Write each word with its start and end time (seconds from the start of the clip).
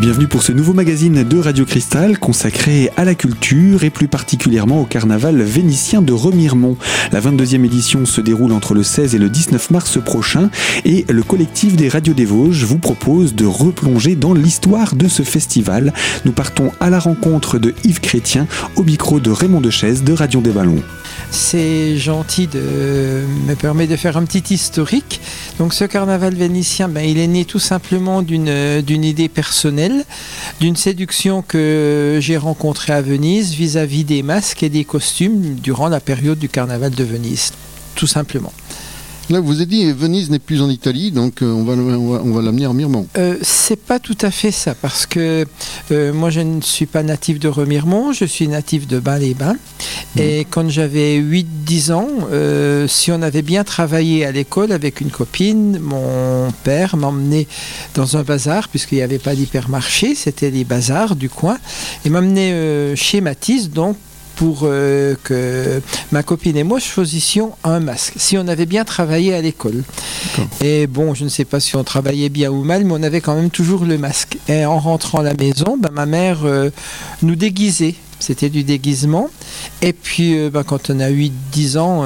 Bienvenue 0.00 0.28
pour 0.28 0.44
ce 0.44 0.52
nouveau 0.52 0.74
magazine 0.74 1.24
de 1.24 1.38
Radio 1.40 1.64
Cristal 1.64 2.20
consacré 2.20 2.88
à 2.96 3.04
la 3.04 3.16
culture 3.16 3.82
et 3.82 3.90
plus 3.90 4.06
particulièrement 4.06 4.80
au 4.80 4.84
carnaval 4.84 5.42
vénitien 5.42 6.02
de 6.02 6.12
Remiremont. 6.12 6.76
La 7.10 7.20
22e 7.20 7.64
édition 7.64 8.06
se 8.06 8.20
déroule 8.20 8.52
entre 8.52 8.74
le 8.74 8.84
16 8.84 9.16
et 9.16 9.18
le 9.18 9.28
19 9.28 9.72
mars 9.72 9.98
prochain 10.00 10.50
et 10.84 11.04
le 11.08 11.24
collectif 11.24 11.74
des 11.74 11.88
radios 11.88 12.14
des 12.14 12.26
Vosges 12.26 12.62
vous 12.62 12.78
propose 12.78 13.34
de 13.34 13.44
replonger 13.44 14.14
dans 14.14 14.34
l'histoire 14.34 14.94
de 14.94 15.08
ce 15.08 15.24
festival. 15.24 15.92
Nous 16.24 16.32
partons 16.32 16.70
à 16.78 16.90
la 16.90 17.00
rencontre 17.00 17.58
de 17.58 17.74
Yves 17.82 18.00
Chrétien 18.00 18.46
au 18.76 18.84
micro 18.84 19.18
de 19.18 19.30
Raymond 19.30 19.60
Dechaise 19.60 20.04
de 20.04 20.12
Radio 20.12 20.40
des 20.40 20.52
Ballons. 20.52 20.82
C'est 21.30 21.96
gentil 21.98 22.46
de 22.46 23.22
me 23.46 23.54
permettre 23.54 23.90
de 23.90 23.96
faire 23.96 24.16
un 24.16 24.24
petit 24.24 24.54
historique. 24.54 25.20
Donc 25.58 25.74
ce 25.74 25.84
carnaval 25.84 26.34
vénitien, 26.34 26.88
ben, 26.88 27.02
il 27.02 27.18
est 27.18 27.26
né 27.26 27.44
tout 27.44 27.58
simplement 27.58 28.22
d'une 28.22 29.04
idée 29.04 29.28
personnelle, 29.28 29.87
d'une 30.60 30.76
séduction 30.76 31.42
que 31.42 32.18
j'ai 32.20 32.36
rencontrée 32.36 32.92
à 32.92 33.02
Venise 33.02 33.52
vis-à-vis 33.54 34.04
des 34.04 34.22
masques 34.22 34.62
et 34.62 34.68
des 34.68 34.84
costumes 34.84 35.54
durant 35.54 35.88
la 35.88 36.00
période 36.00 36.38
du 36.38 36.48
carnaval 36.48 36.92
de 36.92 37.04
Venise, 37.04 37.52
tout 37.94 38.06
simplement. 38.06 38.52
Là, 39.30 39.40
vous 39.40 39.56
avez 39.56 39.66
dit 39.66 39.92
Venise 39.92 40.30
n'est 40.30 40.38
plus 40.38 40.62
en 40.62 40.70
Italie, 40.70 41.10
donc 41.10 41.42
euh, 41.42 41.52
on 41.52 41.62
va, 41.62 41.74
on 41.74 42.32
va, 42.32 42.40
l'amener 42.40 42.66
en 42.66 42.70
Remiremont. 42.70 43.06
Euh, 43.18 43.36
c'est 43.42 43.78
pas 43.78 43.98
tout 43.98 44.16
à 44.22 44.30
fait 44.30 44.50
ça, 44.50 44.74
parce 44.74 45.04
que 45.04 45.44
euh, 45.90 46.14
moi 46.14 46.30
je 46.30 46.40
ne 46.40 46.62
suis 46.62 46.86
pas 46.86 47.02
natif 47.02 47.38
de 47.38 47.48
Remiremont, 47.48 48.12
je 48.12 48.24
suis 48.24 48.48
natif 48.48 48.86
de 48.86 48.98
Bain-les-Bains. 48.98 49.56
Mmh. 50.16 50.20
Et 50.20 50.46
quand 50.48 50.70
j'avais 50.70 51.18
8-10 51.20 51.92
ans, 51.92 52.08
si 52.88 53.12
on 53.12 53.20
avait 53.20 53.42
bien 53.42 53.64
travaillé 53.64 54.24
à 54.24 54.32
l'école 54.32 54.72
avec 54.72 55.02
une 55.02 55.10
copine, 55.10 55.78
mon 55.78 56.50
père 56.64 56.96
m'emmenait 56.96 57.46
dans 57.94 58.16
un 58.16 58.22
bazar, 58.22 58.68
puisqu'il 58.68 58.96
n'y 58.96 59.02
avait 59.02 59.18
pas 59.18 59.34
d'hypermarché, 59.34 60.14
c'était 60.14 60.50
les 60.50 60.64
bazars 60.64 61.16
du 61.16 61.28
coin, 61.28 61.58
et 62.06 62.08
m'emmenait 62.08 62.96
chez 62.96 63.20
Matisse, 63.20 63.68
donc 63.68 63.98
pour 64.38 64.60
euh, 64.62 65.16
que 65.24 65.82
ma 66.12 66.22
copine 66.22 66.56
et 66.56 66.62
moi 66.62 66.78
choisissions 66.78 67.52
un 67.64 67.80
masque, 67.80 68.14
si 68.18 68.38
on 68.38 68.46
avait 68.46 68.66
bien 68.66 68.84
travaillé 68.84 69.34
à 69.34 69.42
l'école. 69.42 69.82
Et 70.60 70.86
bon, 70.86 71.12
je 71.12 71.24
ne 71.24 71.28
sais 71.28 71.44
pas 71.44 71.58
si 71.58 71.74
on 71.74 71.82
travaillait 71.82 72.28
bien 72.28 72.48
ou 72.48 72.62
mal, 72.62 72.84
mais 72.84 72.92
on 72.92 73.02
avait 73.02 73.20
quand 73.20 73.34
même 73.34 73.50
toujours 73.50 73.84
le 73.84 73.98
masque. 73.98 74.38
Et 74.48 74.64
en 74.64 74.78
rentrant 74.78 75.18
à 75.18 75.22
la 75.24 75.34
maison, 75.34 75.76
ben, 75.76 75.90
ma 75.92 76.06
mère 76.06 76.44
euh, 76.44 76.70
nous 77.22 77.34
déguisait. 77.34 77.96
C'était 78.20 78.48
du 78.48 78.62
déguisement. 78.62 79.28
Et 79.82 79.92
puis, 79.92 80.38
euh, 80.38 80.50
ben, 80.50 80.62
quand 80.62 80.88
on 80.88 81.00
a 81.00 81.10
8-10 81.10 81.78
ans, 81.78 82.04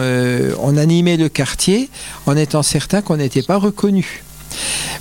on 0.62 0.76
animait 0.78 1.18
le 1.18 1.28
quartier 1.28 1.90
en 2.24 2.34
étant 2.34 2.62
certain 2.62 3.02
qu'on 3.02 3.18
n'était 3.18 3.42
pas 3.42 3.58
reconnu. 3.58 4.22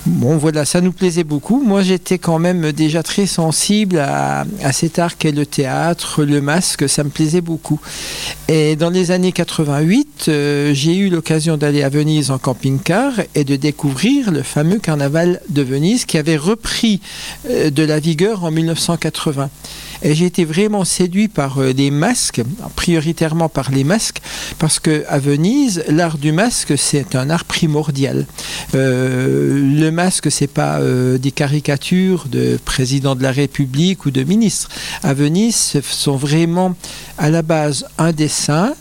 Bon, 0.04 0.36
voilà, 0.36 0.64
ça 0.64 0.80
nous 0.80 0.92
plaisait 0.92 1.24
beaucoup. 1.24 1.62
Moi, 1.62 1.82
j'étais 1.82 2.18
quand 2.18 2.38
même 2.38 2.72
déjà 2.72 3.02
très 3.02 3.26
sensible 3.26 3.98
à, 3.98 4.44
cet 4.72 4.98
art 4.98 5.16
qu'est 5.16 5.32
le 5.32 5.46
théâtre, 5.46 6.24
le 6.24 6.40
masque, 6.40 6.88
ça 6.88 7.04
me 7.04 7.10
plaisait 7.10 7.40
beaucoup. 7.40 7.80
Et 8.48 8.74
dans 8.74 8.90
les 8.90 9.10
années 9.10 9.32
88, 9.32 10.24
euh, 10.28 10.74
j'ai 10.74 10.96
eu 10.96 11.08
l'occasion 11.08 11.56
d'aller 11.56 11.82
à 11.82 11.88
Venise 11.88 12.30
en 12.30 12.38
camping-car 12.38 13.12
et 13.34 13.44
de 13.44 13.56
découvrir 13.56 14.32
le 14.32 14.42
fameux 14.42 14.78
carnaval 14.78 15.40
de 15.48 15.62
Venise 15.62 16.04
qui 16.04 16.18
avait 16.18 16.36
repris 16.36 17.00
euh, 17.48 17.70
de 17.70 17.82
la 17.82 18.00
vigueur 18.00 18.44
en 18.44 18.50
1980. 18.50 19.50
Et 20.04 20.14
j'ai 20.14 20.26
été 20.26 20.44
vraiment 20.44 20.84
séduit 20.84 21.28
par 21.28 21.58
euh, 21.58 21.72
les 21.72 21.90
masques, 21.90 22.42
prioritairement 22.74 23.48
par 23.48 23.70
les 23.70 23.84
masques, 23.84 24.20
parce 24.58 24.80
que 24.80 25.04
à 25.08 25.18
Venise, 25.18 25.84
l'art 25.88 26.18
du 26.18 26.32
masque, 26.32 26.76
c'est 26.76 27.14
un 27.14 27.30
art 27.30 27.44
primordial. 27.44 28.26
Euh, 28.74 29.60
le 29.80 29.90
masque, 29.90 30.30
c'est 30.30 30.48
pas 30.48 30.80
euh, 30.80 31.18
des 31.18 31.30
caricatures 31.30 32.26
de 32.28 32.58
président 32.64 33.14
de 33.14 33.22
la 33.22 33.30
République 33.30 34.04
ou 34.04 34.10
de 34.10 34.24
ministres. 34.24 34.70
À 35.04 35.14
Venise, 35.14 35.56
ce 35.56 35.80
sont 35.82 36.16
vraiment 36.16 36.74
à 37.16 37.30
la 37.30 37.42
base 37.42 37.86
un 37.98 38.12
dessin, 38.12 38.74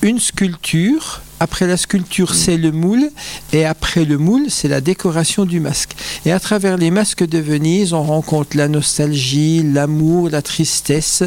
une 0.00 0.18
sculpture, 0.18 1.20
après 1.40 1.66
la 1.66 1.76
sculpture, 1.76 2.30
mm. 2.30 2.34
c'est 2.34 2.56
le 2.56 2.72
moule, 2.72 3.10
et 3.52 3.64
après 3.64 4.04
le 4.04 4.18
moule, 4.18 4.46
c'est 4.48 4.68
la 4.68 4.80
décoration 4.80 5.44
du 5.44 5.60
masque. 5.60 5.92
Et 6.26 6.32
à 6.32 6.40
travers 6.40 6.76
les 6.76 6.90
masques 6.90 7.26
de 7.26 7.38
Venise, 7.38 7.92
on 7.92 8.02
rencontre 8.02 8.56
la 8.56 8.68
nostalgie, 8.68 9.62
l'amour, 9.62 10.30
la 10.30 10.42
tristesse, 10.42 11.22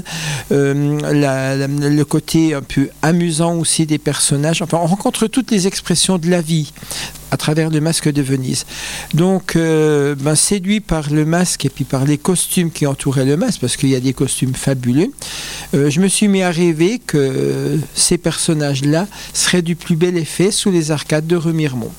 euh, 0.51 0.99
le 1.01 2.03
côté 2.03 2.53
un 2.53 2.61
peu 2.61 2.89
amusant 3.01 3.55
aussi 3.55 3.85
des 3.85 3.97
personnages. 3.97 4.61
Enfin, 4.61 4.79
on 4.81 4.87
rencontre 4.87 5.27
toutes 5.27 5.51
les 5.51 5.67
expressions 5.67 6.17
de 6.17 6.29
la 6.29 6.41
vie 6.41 6.71
à 7.31 7.37
travers 7.37 7.69
le 7.69 7.81
masque 7.81 8.09
de 8.09 8.21
Venise. 8.21 8.65
Donc, 9.13 9.55
euh, 9.55 10.15
ben, 10.15 10.35
séduit 10.35 10.79
par 10.79 11.09
le 11.09 11.25
masque 11.25 11.65
et 11.65 11.69
puis 11.69 11.83
par 11.83 12.05
les 12.05 12.17
costumes 12.17 12.71
qui 12.71 12.85
entouraient 12.85 13.25
le 13.25 13.35
masque, 13.35 13.59
parce 13.59 13.75
qu'il 13.75 13.89
y 13.89 13.95
a 13.95 13.99
des 13.99 14.13
costumes 14.13 14.53
fabuleux, 14.53 15.11
euh, 15.73 15.89
je 15.89 15.99
me 15.99 16.07
suis 16.07 16.29
mis 16.29 16.41
à 16.41 16.51
rêver 16.51 16.99
que 17.05 17.77
ces 17.93 18.17
personnages-là 18.17 19.07
seraient 19.33 19.61
du 19.61 19.75
plus 19.75 19.96
bel 19.97 20.17
effet 20.17 20.51
sous 20.51 20.71
les 20.71 20.91
arcades 20.91 21.27
de 21.27 21.35
Remiremont. 21.35 21.91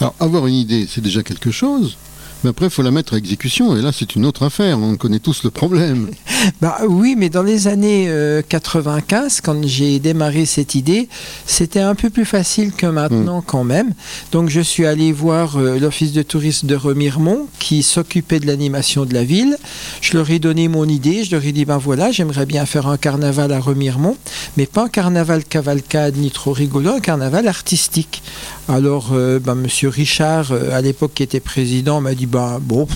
Alors, 0.00 0.14
avoir 0.20 0.46
une 0.46 0.54
idée, 0.54 0.86
c'est 0.88 1.00
déjà 1.00 1.22
quelque 1.22 1.50
chose. 1.50 1.96
Mais 2.44 2.50
après, 2.50 2.66
il 2.66 2.70
faut 2.70 2.82
la 2.82 2.90
mettre 2.90 3.14
à 3.14 3.18
exécution, 3.18 3.76
et 3.76 3.82
là, 3.82 3.92
c'est 3.92 4.14
une 4.16 4.26
autre 4.26 4.44
affaire. 4.44 4.78
On 4.78 4.96
connaît 4.96 5.18
tous 5.18 5.42
le 5.42 5.50
problème. 5.50 6.10
bah, 6.60 6.78
oui, 6.88 7.14
mais 7.16 7.28
dans 7.28 7.42
les 7.42 7.68
années 7.68 8.10
95, 8.48 9.36
euh, 9.36 9.40
quand 9.42 9.66
j'ai 9.66 9.98
démarré 9.98 10.46
cette 10.46 10.74
idée, 10.74 11.08
c'était 11.46 11.80
un 11.80 11.94
peu 11.94 12.10
plus 12.10 12.24
facile 12.24 12.72
que 12.72 12.86
maintenant, 12.86 13.40
hmm. 13.40 13.44
quand 13.46 13.64
même. 13.64 13.92
Donc, 14.32 14.48
je 14.48 14.60
suis 14.60 14.86
allé 14.86 15.12
voir 15.12 15.56
euh, 15.56 15.78
l'office 15.78 16.12
de 16.12 16.22
tourisme 16.22 16.66
de 16.66 16.76
Remiremont, 16.76 17.48
qui 17.58 17.82
s'occupait 17.82 18.40
de 18.40 18.46
l'animation 18.46 19.04
de 19.04 19.14
la 19.14 19.24
ville. 19.24 19.56
Je 20.00 20.16
leur 20.16 20.30
ai 20.30 20.38
donné 20.38 20.68
mon 20.68 20.86
idée. 20.86 21.24
Je 21.24 21.32
leur 21.32 21.44
ai 21.44 21.52
dit 21.52 21.64
ben 21.64 21.78
voilà, 21.78 22.10
j'aimerais 22.10 22.46
bien 22.46 22.66
faire 22.66 22.86
un 22.86 22.96
carnaval 22.96 23.52
à 23.52 23.60
Remiremont, 23.60 24.16
mais 24.56 24.66
pas 24.66 24.84
un 24.84 24.88
carnaval 24.88 25.44
cavalcade 25.44 26.16
ni 26.16 26.30
trop 26.30 26.52
rigolo, 26.52 26.90
un 26.90 27.00
carnaval 27.00 27.48
artistique. 27.48 28.22
Alors, 28.68 29.10
euh, 29.12 29.38
ben, 29.38 29.54
Monsieur 29.54 29.88
Richard, 29.88 30.52
à 30.72 30.80
l'époque 30.80 31.12
qui 31.14 31.22
était 31.22 31.40
président, 31.40 32.00
m'a 32.00 32.14
dit 32.14 32.26
bah, 32.26 32.58
bon, 32.60 32.88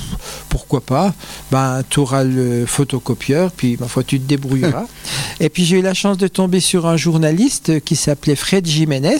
pourquoi 0.49 0.81
pas, 0.81 1.15
ben, 1.53 1.83
tu 1.89 2.01
auras 2.01 2.25
le 2.25 2.67
photocopieur, 2.67 3.53
puis 3.53 3.77
ma 3.79 3.87
foi, 3.87 4.03
tu 4.03 4.19
te 4.19 4.27
débrouilleras. 4.27 4.87
et 5.41 5.49
puis 5.49 5.65
j'ai 5.65 5.79
eu 5.79 5.83
la 5.83 5.95
chance 5.95 6.19
de 6.19 6.27
tomber 6.27 6.59
sur 6.59 6.87
un 6.87 6.97
journaliste 6.97 7.81
qui 7.85 7.95
s'appelait 7.95 8.35
Fred 8.35 8.67
Jiménez, 8.67 9.19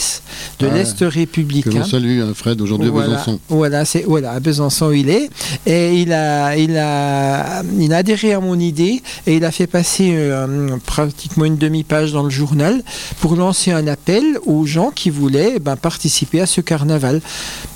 de 0.59 0.67
ah, 0.67 0.75
l'Est 0.75 0.97
républicain. 1.01 1.85
Salut 1.85 2.23
hein, 2.23 2.33
Fred, 2.35 2.61
aujourd'hui 2.61 2.89
à 2.89 2.93
Besançon. 2.93 3.41
Voilà, 3.49 3.85
c'est, 3.85 4.03
voilà, 4.03 4.33
à 4.33 4.41
Besançon 4.41 4.91
il 4.91 5.09
est. 5.09 5.31
Et 5.67 6.01
il 6.01 6.13
a, 6.13 6.57
il, 6.57 6.77
a, 6.77 7.63
il 7.79 7.93
a 7.93 7.97
adhéré 7.97 8.33
à 8.33 8.41
mon 8.41 8.59
idée 8.59 9.03
et 9.27 9.37
il 9.37 9.45
a 9.45 9.53
fait 9.53 9.69
passer 9.69 10.13
euh, 10.15 10.77
pratiquement 10.85 11.45
une 11.45 11.57
demi-page 11.57 12.13
dans 12.13 12.25
le 12.25 12.31
journal 12.31 12.83
pour 13.21 13.37
lancer 13.37 13.71
un 13.71 13.87
appel 13.87 14.25
aux 14.47 14.67
gens 14.67 14.91
qui 14.91 15.11
voulaient 15.11 15.61
ben, 15.61 15.77
participer 15.77 16.40
à 16.41 16.47
ce 16.47 16.61
carnaval. 16.61 17.21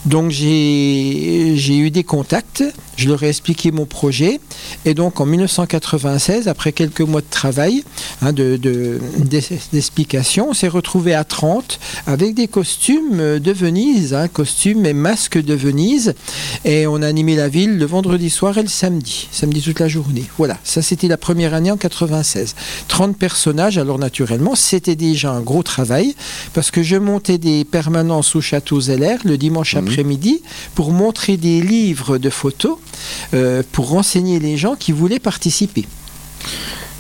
Donc 0.04 0.30
j'ai, 0.30 1.54
j'ai 1.56 1.78
eu 1.78 1.90
des 1.90 2.04
contacts 2.04 2.64
je 2.96 3.08
leur 3.08 3.22
ai 3.22 3.28
expliqué 3.28 3.72
mon 3.72 3.86
projet. 3.86 4.40
Et 4.84 4.94
donc 4.94 5.20
en 5.20 5.26
1996, 5.26 6.48
après 6.48 6.72
quelques 6.72 7.00
mois 7.00 7.20
de 7.20 7.26
travail, 7.28 7.84
hein, 8.22 8.32
d'explication, 8.32 10.50
on 10.50 10.54
s'est 10.54 10.68
retrouvé 10.68 11.14
à 11.14 11.24
30 11.24 11.78
avec 12.06 12.34
des 12.34 12.48
costumes 12.48 13.38
de 13.38 13.52
Venise, 13.52 14.14
hein, 14.14 14.28
costumes 14.28 14.86
et 14.86 14.92
masques 14.92 15.42
de 15.42 15.54
Venise. 15.54 16.14
Et 16.64 16.86
on 16.86 17.02
a 17.02 17.06
animé 17.06 17.36
la 17.36 17.48
ville 17.48 17.78
le 17.78 17.86
vendredi 17.86 18.30
soir 18.30 18.58
et 18.58 18.62
le 18.62 18.68
samedi, 18.68 19.28
samedi 19.30 19.60
toute 19.60 19.80
la 19.80 19.88
journée. 19.88 20.24
Voilà, 20.38 20.58
ça 20.64 20.82
c'était 20.82 21.08
la 21.08 21.16
première 21.16 21.54
année 21.54 21.70
en 21.70 21.76
96. 21.76 22.54
30 22.88 23.16
personnages, 23.16 23.78
alors 23.78 23.98
naturellement, 23.98 24.54
c'était 24.54 24.96
déjà 24.96 25.32
un 25.32 25.40
gros 25.40 25.62
travail 25.62 26.14
parce 26.52 26.70
que 26.70 26.82
je 26.82 26.96
montais 26.96 27.38
des 27.38 27.64
permanences 27.64 28.36
au 28.36 28.40
château 28.40 28.80
Zeller 28.80 29.16
le 29.24 29.38
dimanche 29.38 29.74
mmh. 29.74 29.78
après-midi 29.78 30.42
pour 30.74 30.92
montrer 30.92 31.36
des 31.36 31.60
livres 31.60 32.18
de 32.18 32.30
photos 32.30 32.64
euh, 32.64 32.83
pour 33.72 33.88
renseigner 33.88 34.38
les 34.38 34.56
gens 34.56 34.76
qui 34.76 34.92
voulaient 34.92 35.18
participer. 35.18 35.86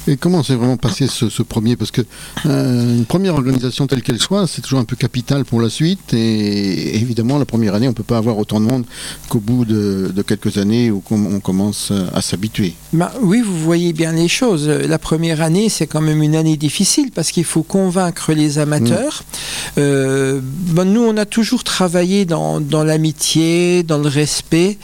Et 0.06 0.16
comment 0.18 0.42
s'est 0.42 0.54
vraiment 0.54 0.76
passé 0.76 1.06
ce, 1.06 1.42
premier? 1.42 1.76
Parce 1.76 1.90
que 1.90 2.02
euh, 2.44 2.96
une 2.96 3.06
première 3.06 3.34
organisation 3.34 3.86
telle 3.86 4.02
qu'elle 4.02 4.20
soit, 4.20 4.46
c'est 4.46 4.60
toujours 4.60 4.78
un 4.78 4.84
peu 4.84 4.96
capital 4.96 5.44
pour 5.46 5.62
la 5.62 5.70
suite. 5.70 6.12
Et 6.12 6.96
évidemment, 6.96 7.38
la 7.38 7.46
première 7.46 7.74
année, 7.74 7.86
on 7.86 7.90
ne 7.90 7.94
peut 7.94 8.02
pas 8.02 8.18
avoir 8.18 8.36
autant 8.36 8.60
de 8.60 8.66
monde 8.66 8.84
qu'au 9.30 9.40
bout 9.40 9.64
de, 9.64 10.12
quelques 10.26 10.58
années 10.58 10.90
où 10.90 11.02
on 11.10 11.40
commence 11.40 11.90
à 12.14 12.20
s'habituer. 12.20 12.74
Ben, 12.92 13.10
oui, 13.22 13.40
vous 13.40 13.58
voyez 13.58 13.94
bien 13.94 14.12
les 14.12 14.28
choses. 14.28 14.68
La 14.68 14.98
première 14.98 15.40
année, 15.40 15.70
c'est 15.70 15.86
quand 15.86 16.02
même 16.02 16.22
une 16.22 16.36
année 16.36 16.58
difficile 16.58 17.10
parce 17.10 17.30
qu'il 17.30 17.44
faut 17.44 17.62
convaincre 17.62 18.32
les 18.32 18.58
amateurs. 18.58 19.22
Mm. 19.22 19.78
Euh, 19.78 20.40
ben, 20.42 20.84
nous, 20.84 21.02
on 21.02 21.16
a 21.16 21.24
toujours 21.24 21.64
travaillé 21.64 22.26
dans, 22.26 22.60
l'amitié, 22.84 23.82
dans 23.82 23.98
le 23.98 24.08
respect. 24.08 24.76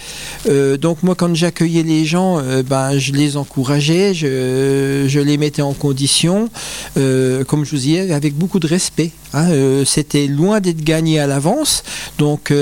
Euh, 0.48 0.78
donc 0.78 1.02
moi, 1.02 1.14
quand 1.14 1.34
j'accueillais 1.34 1.82
les 1.82 2.06
gens, 2.06 2.40
ben, 2.66 2.98
je 2.98 3.12
les 3.12 3.36
encourageais. 3.36 4.14
Je, 4.14 5.09
je 5.10 5.20
les 5.20 5.36
mettais 5.36 5.62
en 5.62 5.74
condition, 5.74 6.48
comme 6.94 7.64
je 7.64 7.70
vous 7.70 7.76
disais, 7.76 8.12
avec 8.12 8.34
beaucoup 8.34 8.58
de 8.58 8.66
respect. 8.66 9.10
Hein. 9.32 9.48
c'était 9.84 10.26
loin 10.26 10.60
d'être 10.60 10.82
gagné 10.82 11.20
à 11.20 11.26
l'avance, 11.26 11.84
donc 12.18 12.52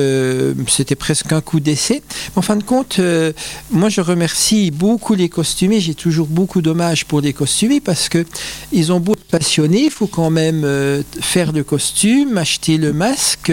c'était 0.66 0.96
presque 0.96 1.32
un 1.32 1.40
coup 1.40 1.60
d'essai. 1.60 2.02
En 2.36 2.42
fin 2.42 2.56
de 2.56 2.62
compte, 2.62 3.00
moi 3.70 3.88
je 3.88 4.00
remercie 4.00 4.70
beaucoup 4.70 5.14
les 5.14 5.28
costumiers. 5.28 5.80
J'ai 5.80 5.94
toujours 5.94 6.26
beaucoup 6.26 6.60
d'hommages 6.60 7.04
pour 7.04 7.20
les 7.20 7.32
costumiers 7.32 7.80
parce 7.80 8.08
que 8.08 8.24
ils 8.72 8.92
ont 8.92 9.00
beau 9.00 9.12
être 9.12 9.24
passionnés, 9.24 9.84
il 9.84 9.90
faut 9.90 10.06
quand 10.06 10.30
même 10.30 10.66
faire 11.20 11.52
le 11.52 11.64
costume, 11.64 12.36
acheter 12.38 12.76
le 12.76 12.92
masque, 12.92 13.52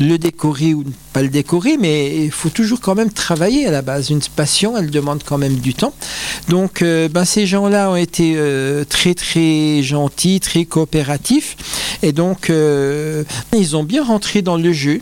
le 0.00 0.16
décorer 0.16 0.74
ou 0.74 0.84
le 1.22 1.28
décorer, 1.28 1.76
mais 1.78 2.24
il 2.24 2.30
faut 2.30 2.48
toujours 2.48 2.80
quand 2.80 2.94
même 2.94 3.10
travailler 3.10 3.66
à 3.66 3.70
la 3.70 3.82
base. 3.82 4.10
Une 4.10 4.20
passion, 4.36 4.76
elle 4.76 4.90
demande 4.90 5.22
quand 5.24 5.38
même 5.38 5.56
du 5.56 5.74
temps. 5.74 5.92
Donc, 6.48 6.82
euh, 6.82 7.08
ben, 7.08 7.24
ces 7.24 7.46
gens-là 7.46 7.90
ont 7.90 7.96
été 7.96 8.34
euh, 8.36 8.84
très 8.84 9.14
très 9.14 9.82
gentils, 9.82 10.40
très 10.40 10.64
coopératifs, 10.64 11.56
et 12.02 12.12
donc 12.12 12.50
euh, 12.50 13.24
ils 13.56 13.76
ont 13.76 13.84
bien 13.84 14.04
rentré 14.04 14.42
dans 14.42 14.56
le 14.56 14.72
jeu. 14.72 15.00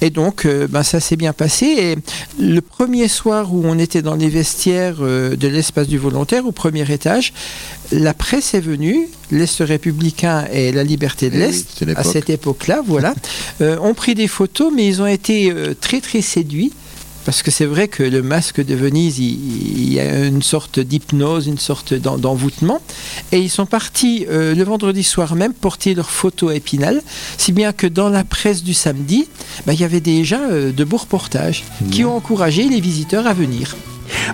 Et 0.00 0.10
donc, 0.10 0.46
ben, 0.46 0.82
ça 0.82 0.98
s'est 0.98 1.16
bien 1.16 1.32
passé. 1.32 1.66
Et 1.66 1.96
le 2.42 2.60
premier 2.60 3.06
soir 3.06 3.54
où 3.54 3.62
on 3.64 3.78
était 3.78 4.02
dans 4.02 4.16
les 4.16 4.28
vestiaires 4.28 4.96
de 4.98 5.48
l'espace 5.48 5.86
du 5.86 5.98
volontaire, 5.98 6.44
au 6.46 6.52
premier 6.52 6.90
étage, 6.90 7.32
la 7.92 8.12
presse 8.12 8.54
est 8.54 8.60
venue, 8.60 9.08
l'Est 9.30 9.60
républicain 9.60 10.46
et 10.52 10.72
la 10.72 10.82
liberté 10.82 11.30
de 11.30 11.36
eh 11.36 11.38
l'Est, 11.38 11.84
à 11.94 12.02
cette 12.02 12.30
époque-là, 12.30 12.82
voilà, 12.84 13.14
ont 13.60 13.94
pris 13.94 14.14
des 14.16 14.28
photos, 14.28 14.72
mais 14.74 14.86
ils 14.86 15.00
ont 15.00 15.06
été 15.06 15.54
très 15.80 16.00
très 16.00 16.20
séduits 16.20 16.72
parce 17.24 17.42
que 17.42 17.50
c'est 17.50 17.66
vrai 17.66 17.88
que 17.88 18.02
le 18.02 18.22
masque 18.22 18.64
de 18.64 18.74
Venise, 18.74 19.18
il, 19.18 19.92
y 19.92 20.00
a 20.00 20.24
une 20.24 20.42
sorte 20.42 20.80
d'hypnose, 20.80 21.46
une 21.46 21.58
sorte 21.58 21.94
d'envoûtement. 21.94 22.80
Et 23.30 23.38
ils 23.38 23.50
sont 23.50 23.66
partis 23.66 24.26
euh, 24.28 24.54
le 24.54 24.64
vendredi 24.64 25.02
soir 25.02 25.34
même 25.34 25.52
porter 25.52 25.94
leurs 25.94 26.10
photos 26.10 26.52
à 26.52 26.54
Épinal, 26.56 27.02
si 27.38 27.52
bien 27.52 27.72
que 27.72 27.86
dans 27.86 28.08
la 28.08 28.24
presse 28.24 28.62
du 28.62 28.74
samedi, 28.74 29.28
bah, 29.66 29.72
il 29.72 29.80
y 29.80 29.84
avait 29.84 30.00
déjà 30.00 30.40
euh, 30.40 30.72
de 30.72 30.84
beaux 30.84 30.96
reportages 30.96 31.64
qui 31.90 32.04
ont 32.04 32.16
encouragé 32.16 32.68
les 32.68 32.80
visiteurs 32.80 33.26
à 33.26 33.32
venir. 33.32 33.76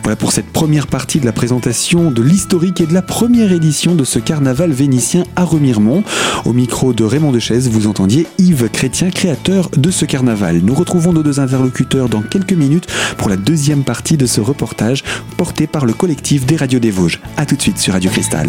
Voilà 0.02 0.16
pour 0.16 0.32
cette 0.32 0.50
première 0.52 0.86
partie 0.86 1.20
de 1.20 1.26
la 1.26 1.32
présentation 1.32 2.10
de 2.10 2.22
l'historique 2.22 2.80
et 2.80 2.86
de 2.86 2.94
la 2.94 3.02
première 3.02 3.52
édition 3.52 3.94
de 3.94 4.04
ce 4.04 4.18
carnaval 4.18 4.70
vénitien 4.70 5.24
à 5.36 5.44
Remiremont. 5.44 6.02
Au 6.44 6.52
micro 6.52 6.92
de 6.92 7.04
Raymond 7.04 7.32
Dechaise, 7.32 7.68
vous 7.68 7.86
entendiez 7.86 8.26
Yves 8.38 8.68
Chrétien, 8.70 9.10
créateur 9.10 9.70
de 9.76 9.90
ce 9.90 10.04
carnaval. 10.04 10.60
Nous 10.62 10.74
retrouvons 10.74 11.12
nos 11.12 11.22
deux 11.22 11.40
interlocuteurs 11.40 12.08
dans 12.08 12.22
quelques 12.22 12.52
minutes 12.52 12.86
pour 13.16 13.28
la 13.28 13.36
deuxième 13.36 13.84
partie 13.84 14.16
de 14.16 14.26
ce 14.26 14.40
reportage 14.40 15.04
porté 15.36 15.66
par 15.66 15.86
le 15.86 15.92
collectif 15.92 16.46
des 16.46 16.56
radios 16.56 16.80
des 16.80 16.90
Vosges. 16.90 17.20
A 17.36 17.46
tout 17.46 17.56
de 17.56 17.62
suite 17.62 17.78
sur 17.78 17.92
Radio 17.92 18.10
Cristal. 18.10 18.48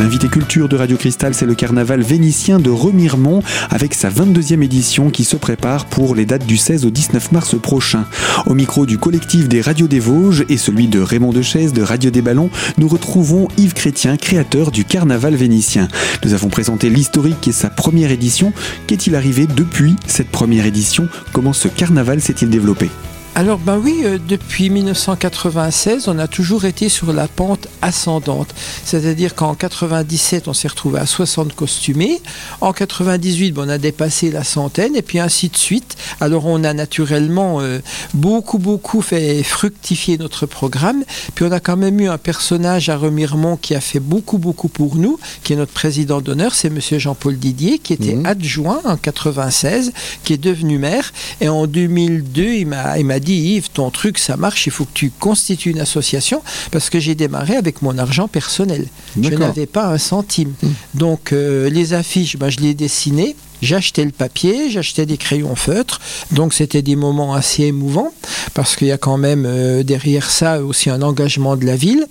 L'invité 0.00 0.28
culture 0.28 0.66
de 0.66 0.76
Radio 0.76 0.96
Cristal, 0.96 1.34
c'est 1.34 1.44
le 1.44 1.54
carnaval 1.54 2.00
vénitien 2.00 2.58
de 2.58 2.70
Remiremont 2.70 3.42
avec 3.68 3.92
sa 3.92 4.08
22e 4.08 4.62
édition 4.62 5.10
qui 5.10 5.24
se 5.24 5.36
prépare 5.36 5.84
pour 5.84 6.14
les 6.14 6.24
dates 6.24 6.46
du 6.46 6.56
16 6.56 6.86
au 6.86 6.90
19 6.90 7.32
mars 7.32 7.54
prochain. 7.60 8.06
Au 8.46 8.54
micro 8.54 8.86
du 8.86 8.96
collectif 8.96 9.46
des 9.46 9.60
Radios 9.60 9.88
des 9.88 10.00
Vosges 10.00 10.46
et 10.48 10.56
celui 10.56 10.88
de 10.88 11.00
Raymond 11.00 11.34
Dechaise 11.34 11.74
de 11.74 11.82
Radio 11.82 12.10
des 12.10 12.22
Ballons, 12.22 12.48
nous 12.78 12.88
retrouvons 12.88 13.48
Yves 13.58 13.74
Chrétien, 13.74 14.16
créateur 14.16 14.70
du 14.70 14.86
carnaval 14.86 15.34
vénitien. 15.34 15.86
Nous 16.24 16.32
avons 16.32 16.48
présenté 16.48 16.88
l'historique 16.88 17.46
et 17.46 17.52
sa 17.52 17.68
première 17.68 18.10
édition. 18.10 18.54
Qu'est-il 18.86 19.14
arrivé 19.14 19.46
depuis 19.46 19.96
cette 20.06 20.30
première 20.30 20.64
édition? 20.64 21.10
Comment 21.34 21.52
ce 21.52 21.68
carnaval 21.68 22.22
s'est-il 22.22 22.48
développé? 22.48 22.88
Alors 23.36 23.58
ben 23.58 23.78
oui, 23.78 24.00
euh, 24.04 24.18
depuis 24.28 24.70
1996, 24.70 26.08
on 26.08 26.18
a 26.18 26.26
toujours 26.26 26.64
été 26.64 26.88
sur 26.88 27.12
la 27.12 27.28
pente 27.28 27.68
ascendante. 27.80 28.52
C'est-à-dire 28.84 29.36
qu'en 29.36 29.54
97, 29.54 30.48
on 30.48 30.52
s'est 30.52 30.66
retrouvé 30.66 30.98
à 30.98 31.06
60 31.06 31.54
costumés. 31.54 32.20
En 32.60 32.72
98, 32.72 33.52
ben, 33.52 33.62
on 33.66 33.68
a 33.68 33.78
dépassé 33.78 34.32
la 34.32 34.42
centaine 34.42 34.96
et 34.96 35.02
puis 35.02 35.20
ainsi 35.20 35.48
de 35.48 35.56
suite. 35.56 35.96
Alors 36.20 36.46
on 36.46 36.64
a 36.64 36.74
naturellement 36.74 37.60
euh, 37.60 37.78
beaucoup, 38.14 38.58
beaucoup 38.58 39.00
fait 39.00 39.44
fructifier 39.44 40.18
notre 40.18 40.46
programme. 40.46 41.04
Puis 41.36 41.44
on 41.44 41.52
a 41.52 41.60
quand 41.60 41.76
même 41.76 42.00
eu 42.00 42.08
un 42.08 42.18
personnage 42.18 42.88
à 42.88 42.96
Remiremont 42.96 43.56
qui 43.56 43.76
a 43.76 43.80
fait 43.80 44.00
beaucoup, 44.00 44.38
beaucoup 44.38 44.68
pour 44.68 44.96
nous, 44.96 45.20
qui 45.44 45.52
est 45.52 45.56
notre 45.56 45.72
président 45.72 46.20
d'honneur, 46.20 46.54
c'est 46.54 46.68
Monsieur 46.68 46.98
Jean-Paul 46.98 47.38
Didier, 47.38 47.78
qui 47.78 47.92
était 47.92 48.16
mmh. 48.16 48.26
adjoint 48.26 48.80
en 48.84 48.96
96, 48.96 49.92
qui 50.24 50.32
est 50.32 50.42
devenu 50.42 50.78
maire. 50.78 51.12
Et 51.40 51.48
en 51.48 51.68
2002, 51.68 52.42
il 52.42 52.66
m'a 52.66 53.20
dit 53.20 53.29
Yves, 53.36 53.70
ton 53.72 53.90
truc 53.90 54.18
ça 54.18 54.36
marche, 54.36 54.66
il 54.66 54.72
faut 54.72 54.84
que 54.84 54.94
tu 54.94 55.10
constitues 55.10 55.70
une 55.70 55.80
association 55.80 56.42
parce 56.70 56.90
que 56.90 57.00
j'ai 57.00 57.14
démarré 57.14 57.56
avec 57.56 57.82
mon 57.82 57.98
argent 57.98 58.28
personnel. 58.28 58.86
Je 59.20 59.30
n'avais 59.30 59.66
pas 59.66 59.88
un 59.88 59.98
centime. 59.98 60.52
Hmm. 60.62 60.68
Donc 60.94 61.32
euh, 61.32 61.68
les 61.70 61.94
affiches, 61.94 62.36
ben, 62.36 62.50
je 62.50 62.60
les 62.60 62.74
dessinais. 62.74 63.36
J'achetais 63.62 64.06
le 64.06 64.10
papier, 64.10 64.70
j'achetais 64.70 65.04
des 65.04 65.18
crayons 65.18 65.54
feutres, 65.54 66.00
donc 66.30 66.54
c'était 66.54 66.80
des 66.80 66.96
moments 66.96 67.34
assez 67.34 67.64
émouvants 67.64 68.10
parce 68.54 68.74
qu'il 68.74 68.86
y 68.86 68.92
a 68.92 68.96
quand 68.96 69.18
même 69.18 69.44
euh, 69.46 69.82
derrière 69.82 70.30
ça 70.30 70.62
aussi 70.62 70.88
un 70.88 71.02
engagement 71.02 71.56
de 71.56 71.66
la 71.66 71.76
ville. 71.76 72.06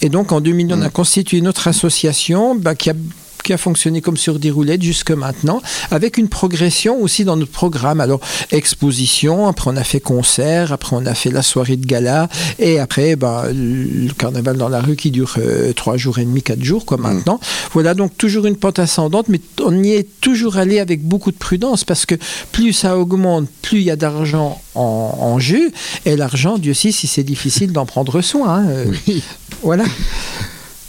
Et 0.00 0.08
donc 0.08 0.30
en 0.30 0.40
2000, 0.40 0.72
on 0.72 0.80
a 0.80 0.86
hmm. 0.88 0.90
constitué 0.92 1.40
notre 1.40 1.66
association 1.66 2.54
ben, 2.54 2.76
qui 2.76 2.90
a 2.90 2.94
qui 3.42 3.52
a 3.52 3.58
fonctionné 3.58 4.00
comme 4.00 4.16
sur 4.16 4.38
des 4.38 4.50
roulettes 4.50 4.82
jusque 4.82 5.10
maintenant, 5.10 5.60
avec 5.90 6.18
une 6.18 6.28
progression 6.28 7.00
aussi 7.00 7.24
dans 7.24 7.36
notre 7.36 7.52
programme. 7.52 8.00
Alors, 8.00 8.20
exposition, 8.50 9.46
après 9.46 9.70
on 9.70 9.76
a 9.76 9.84
fait 9.84 10.00
concert, 10.00 10.72
après 10.72 10.96
on 10.96 11.06
a 11.06 11.14
fait 11.14 11.30
la 11.30 11.42
soirée 11.42 11.76
de 11.76 11.86
gala, 11.86 12.28
et 12.58 12.78
après 12.78 13.16
bah, 13.16 13.46
le 13.52 14.12
carnaval 14.12 14.56
dans 14.56 14.68
la 14.68 14.80
rue 14.80 14.96
qui 14.96 15.10
dure 15.10 15.34
euh, 15.38 15.72
trois 15.72 15.96
jours 15.96 16.18
et 16.18 16.24
demi, 16.24 16.42
quatre 16.42 16.62
jours, 16.62 16.86
quoi, 16.86 16.96
mmh. 16.96 17.00
maintenant. 17.00 17.40
Voilà, 17.72 17.94
donc 17.94 18.16
toujours 18.16 18.46
une 18.46 18.56
pente 18.56 18.78
ascendante, 18.78 19.28
mais 19.28 19.40
on 19.62 19.82
y 19.82 19.92
est 19.92 20.08
toujours 20.20 20.56
allé 20.56 20.78
avec 20.78 21.02
beaucoup 21.02 21.30
de 21.30 21.36
prudence, 21.36 21.84
parce 21.84 22.06
que 22.06 22.14
plus 22.52 22.72
ça 22.72 22.98
augmente, 22.98 23.48
plus 23.62 23.78
il 23.78 23.84
y 23.84 23.90
a 23.90 23.96
d'argent 23.96 24.60
en, 24.74 25.38
jeu, 25.38 25.70
et 26.06 26.16
l'argent, 26.16 26.58
Dieu 26.58 26.74
sait 26.74 26.92
si 26.92 27.06
c'est 27.06 27.22
difficile 27.22 27.72
d'en 27.72 27.86
prendre 27.86 28.20
soin. 28.22 28.56
Hein, 28.56 28.66
euh, 28.68 28.84
oui. 29.06 29.22
Voilà. 29.62 29.84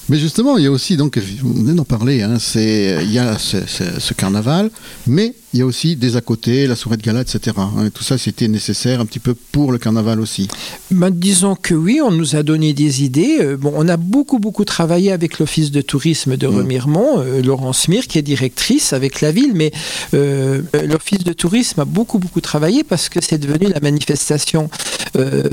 Mais 0.09 0.17
justement, 0.17 0.57
il 0.57 0.63
y 0.63 0.67
a 0.67 0.71
aussi, 0.71 0.97
donc, 0.97 1.17
vous 1.17 1.53
venez 1.53 1.73
d'en 1.73 1.85
parler, 1.85 2.21
hein, 2.21 2.37
il 2.55 3.11
y 3.11 3.19
a 3.19 3.37
ce, 3.37 4.13
carnaval, 4.13 4.69
mais 5.07 5.33
il 5.53 5.59
y 5.59 5.61
a 5.61 5.65
aussi 5.67 5.95
des 5.95 6.15
à 6.15 6.21
côté, 6.21 6.65
la 6.65 6.75
soirée 6.75 6.97
de 6.97 7.03
gala, 7.03 7.21
etc. 7.21 7.55
Tout 7.93 8.03
ça, 8.03 8.17
c'était 8.17 8.47
nécessaire 8.47 8.99
un 8.99 9.05
petit 9.05 9.19
peu 9.19 9.35
pour 9.35 9.71
le 9.71 9.77
carnaval 9.77 10.19
aussi. 10.19 10.47
Ben, 10.89 11.11
disons 11.11 11.55
que 11.55 11.75
oui, 11.75 12.01
on 12.03 12.09
nous 12.09 12.35
a 12.35 12.41
donné 12.41 12.73
des 12.73 13.03
idées. 13.03 13.37
Euh, 13.39 13.55
bon, 13.55 13.71
on 13.75 13.87
a 13.87 13.97
beaucoup, 13.97 14.39
beaucoup 14.39 14.65
travaillé 14.65 15.11
avec 15.11 15.37
l'Office 15.37 15.69
de 15.71 15.81
tourisme 15.81 16.37
de 16.37 16.47
mmh. 16.47 16.55
Remiremont, 16.55 17.19
euh, 17.19 17.43
Laurence 17.43 17.87
Mire, 17.87 18.07
qui 18.07 18.17
est 18.17 18.23
directrice 18.23 18.93
avec 18.93 19.21
la 19.21 19.31
ville, 19.31 19.51
mais 19.53 19.71
euh, 20.15 20.63
l'Office 20.87 21.23
de 21.23 21.33
tourisme 21.33 21.81
a 21.81 21.85
beaucoup, 21.85 22.17
beaucoup 22.17 22.41
travaillé 22.41 22.83
parce 22.83 23.07
que 23.07 23.21
c'est 23.21 23.37
devenu 23.37 23.71
la 23.71 23.79
manifestation 23.79 24.69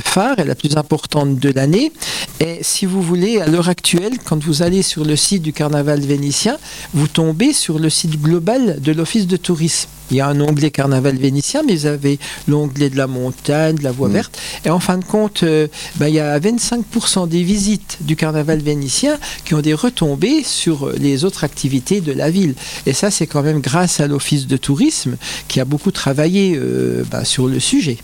phare 0.02 0.38
et 0.38 0.45
la 0.45 0.54
plus 0.54 0.78
importante 0.78 1.38
de 1.38 1.50
l'année. 1.50 1.92
Et 2.40 2.61
si 2.62 2.87
vous 2.87 3.02
voulez, 3.02 3.40
à 3.40 3.47
l'heure 3.47 3.69
actuelle, 3.69 4.12
quand 4.25 4.42
vous 4.42 4.62
allez 4.62 4.80
sur 4.80 5.04
le 5.04 5.16
site 5.16 5.42
du 5.42 5.52
carnaval 5.52 6.00
vénitien, 6.00 6.57
vous 6.95 7.09
tombez 7.09 7.52
sur 7.52 7.78
le 7.78 7.90
site 7.90 8.19
global 8.23 8.80
de 8.80 8.92
l'Office 8.92 9.26
de 9.26 9.37
tourisme. 9.37 9.89
Il 10.11 10.16
y 10.16 10.20
a 10.20 10.26
un 10.26 10.40
onglet 10.40 10.70
carnaval 10.70 11.16
vénitien, 11.16 11.62
mais 11.66 11.76
vous 11.76 11.87
avez 11.87 12.18
l'onglet 12.49 12.90
de 12.90 12.97
la 12.97 13.06
montagne, 13.06 13.76
de 13.76 13.85
la 13.85 13.92
voie 13.92 14.09
mm. 14.09 14.12
verte. 14.12 14.38
Et 14.64 14.70
en 14.70 14.80
fin 14.80 14.99
de 14.99 15.04
compte, 15.04 15.44
euh, 15.44 15.68
ben, 15.97 16.09
il 16.09 16.14
y 16.14 16.20
a 16.20 16.38
25% 16.38 17.28
des 17.28 17.42
visites 17.42 17.99
du 18.00 18.16
carnaval 18.16 18.61
vénitien 18.61 19.18
qui 19.44 19.54
ont 19.54 19.61
des 19.61 19.75
retombées 19.75 20.42
sur 20.42 20.90
les 20.90 21.25
autres 21.25 21.44
activités 21.44 22.00
de 22.00 22.12
la 22.12 22.30
ville. 22.30 22.54
Et 22.87 22.92
ça, 22.92 23.11
c'est 23.11 23.26
quand 23.26 23.42
même 23.42 23.61
grâce 23.61 24.00
à 24.00 24.09
l'Office 24.09 24.47
de 24.47 24.56
tourisme 24.56 25.16
qui 25.47 25.61
a 25.61 25.64
beaucoup 25.64 25.92
travaillé 25.92 26.56
euh, 26.56 27.04
ben, 27.11 27.25
sur 27.25 27.47
le 27.47 27.61
sujet. 27.61 27.99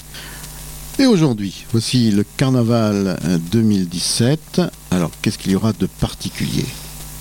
Et 0.98 1.06
aujourd'hui, 1.06 1.64
voici 1.72 2.10
le 2.10 2.24
carnaval 2.36 3.18
2017. 3.50 4.62
Alors, 4.90 5.10
qu'est-ce 5.20 5.36
qu'il 5.36 5.52
y 5.52 5.54
aura 5.54 5.74
de 5.74 5.86
particulier? 5.86 6.64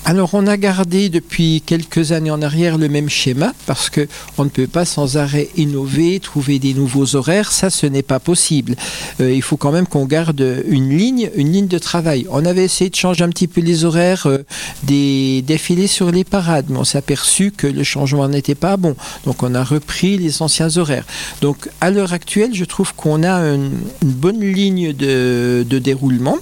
Alors 0.08 0.36
on 0.36 0.46
a 0.46 0.56
gardé 0.56 1.10
depuis 1.10 1.64
quelques 1.66 2.12
années 2.12 2.30
en 2.30 2.44
arrière 2.44 2.78
le 2.78 2.90
même 2.90 3.10
schéma 3.10 3.54
parce 3.66 3.90
que 3.90 4.08
on 4.38 4.44
ne 4.44 4.50
peut 4.50 4.68
pas 4.68 4.86
sans 4.86 5.18
arrêt 5.18 5.50
innover, 5.58 6.20
trouver 6.20 6.60
des 6.60 6.76
nouveaux 6.76 7.16
horaires, 7.16 7.52
ça 7.52 7.72
ce 7.72 7.88
n'est 7.88 8.04
pas 8.04 8.20
possible. 8.20 8.76
Euh, 9.20 9.34
il 9.34 9.42
faut 9.42 9.58
quand 9.58 9.72
même 9.72 9.88
qu'on 9.88 10.06
garde 10.06 10.64
une 10.68 10.96
ligne, 10.96 11.32
une 11.36 11.52
ligne 11.52 11.68
de 11.68 11.80
travail. 11.80 12.28
On 12.30 12.46
avait 12.46 12.66
essayé 12.66 12.92
de 12.92 12.96
changer 12.96 13.24
un 13.24 13.30
petit 13.30 13.48
peu 13.48 13.62
les 13.62 13.84
horaires 13.84 14.28
euh, 14.28 14.46
des 14.84 15.42
défilés 15.42 15.88
sur 15.88 16.12
les 16.12 16.24
parades, 16.24 16.68
mais 16.70 16.78
on 16.78 16.84
s'est 16.84 17.00
aperçu 17.00 17.50
que 17.50 17.66
le 17.66 17.84
changement 17.84 18.28
n'était 18.28 18.54
pas 18.54 18.78
bon. 18.78 18.96
Donc 19.26 19.42
on 19.42 19.56
a 19.56 19.64
repris 19.64 20.20
les 20.20 20.44
anciens 20.44 20.78
horaires. 20.78 21.06
Donc 21.42 21.68
à 21.82 21.90
l'heure 21.90 22.14
actuelle, 22.14 22.54
je 22.54 22.66
trouve 22.66 22.94
qu'on 22.94 23.24
a 23.24 23.40
une, 23.40 23.72
bonne 24.04 24.42
ligne 24.42 24.94
de, 24.94 25.66
de, 25.68 25.80
déroulement. 25.80 26.38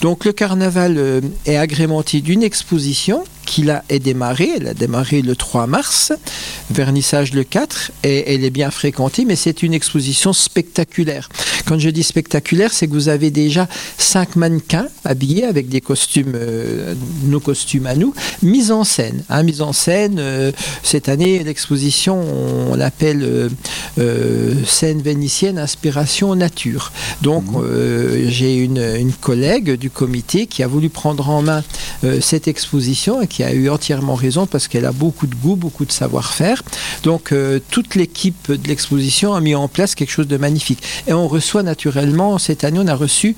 Donc 0.00 0.24
le 0.24 0.32
carnaval 0.32 0.96
euh, 0.98 1.20
est 1.46 1.56
agrémenté 1.56 2.20
d'une 2.20 2.42
exposition 2.42 3.03
émission 3.08 3.33
qui 3.44 3.68
a 3.70 3.84
est 3.88 3.98
démarrée. 3.98 4.50
Elle 4.56 4.68
a 4.68 4.74
démarré 4.74 5.22
le 5.22 5.36
3 5.36 5.66
mars, 5.66 6.12
vernissage 6.70 7.32
le 7.32 7.44
4, 7.44 7.92
et 8.02 8.34
elle 8.34 8.44
est 8.44 8.50
bien 8.50 8.70
fréquentée, 8.70 9.24
mais 9.24 9.36
c'est 9.36 9.62
une 9.62 9.74
exposition 9.74 10.32
spectaculaire. 10.32 11.28
Quand 11.66 11.78
je 11.78 11.90
dis 11.90 12.02
spectaculaire, 12.02 12.72
c'est 12.72 12.86
que 12.86 12.92
vous 12.92 13.08
avez 13.08 13.30
déjà 13.30 13.68
cinq 13.98 14.36
mannequins 14.36 14.86
habillés 15.04 15.44
avec 15.44 15.68
des 15.68 15.80
costumes, 15.80 16.32
euh, 16.34 16.94
nos 17.24 17.40
costumes 17.40 17.86
à 17.86 17.94
nous, 17.94 18.14
mis 18.42 18.70
en 18.70 18.84
scène. 18.84 19.24
Hein, 19.28 19.42
mise 19.42 19.62
en 19.62 19.72
scène, 19.72 20.16
euh, 20.18 20.52
cette 20.82 21.08
année, 21.08 21.42
l'exposition, 21.42 22.20
on 22.70 22.74
l'appelle 22.74 23.50
euh, 23.98 24.54
scène 24.66 25.00
vénitienne, 25.00 25.58
inspiration 25.58 26.34
nature. 26.34 26.92
Donc, 27.22 27.44
mmh. 27.44 28.28
j'ai 28.28 28.56
une, 28.56 28.78
une, 28.78 29.12
collègue 29.12 29.72
du 29.74 29.90
comité 29.90 30.46
qui 30.46 30.62
a 30.62 30.66
voulu 30.66 30.88
prendre 30.88 31.28
en 31.30 31.40
main 31.40 31.62
cette 32.20 32.48
exposition 32.48 33.22
et 33.22 33.26
qui 33.34 33.42
a 33.42 33.52
eu 33.52 33.68
entièrement 33.68 34.14
raison 34.14 34.46
parce 34.46 34.68
qu'elle 34.68 34.84
a 34.84 34.92
beaucoup 34.92 35.26
de 35.26 35.34
goût, 35.34 35.56
beaucoup 35.56 35.84
de 35.84 35.90
savoir-faire. 35.90 36.62
Donc 37.02 37.32
euh, 37.32 37.58
toute 37.68 37.96
l'équipe 37.96 38.52
de 38.52 38.68
l'exposition 38.68 39.34
a 39.34 39.40
mis 39.40 39.56
en 39.56 39.66
place 39.66 39.96
quelque 39.96 40.12
chose 40.12 40.28
de 40.28 40.36
magnifique. 40.36 40.80
Et 41.08 41.12
on 41.12 41.26
reçoit 41.26 41.64
naturellement, 41.64 42.38
cette 42.38 42.62
année, 42.62 42.78
on 42.80 42.86
a 42.86 42.94
reçu 42.94 43.34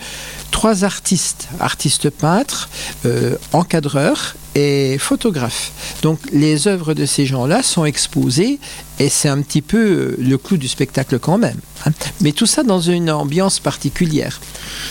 trois 0.50 0.84
artistes, 0.84 1.48
artistes 1.60 2.10
peintres, 2.10 2.68
euh, 3.06 3.36
encadreurs 3.54 4.36
et 4.56 4.96
photographes. 4.98 5.70
Donc 6.02 6.18
les 6.32 6.66
œuvres 6.66 6.94
de 6.94 7.04
ces 7.04 7.26
gens-là 7.26 7.62
sont 7.62 7.84
exposées 7.84 8.58
et 8.98 9.10
c'est 9.10 9.28
un 9.28 9.42
petit 9.42 9.60
peu 9.60 9.76
euh, 9.76 10.16
le 10.18 10.38
clou 10.38 10.56
du 10.56 10.66
spectacle 10.68 11.18
quand 11.18 11.36
même. 11.36 11.58
Hein. 11.84 11.92
Mais 12.22 12.32
tout 12.32 12.46
ça 12.46 12.62
dans 12.62 12.80
une 12.80 13.10
ambiance 13.10 13.60
particulière. 13.60 14.40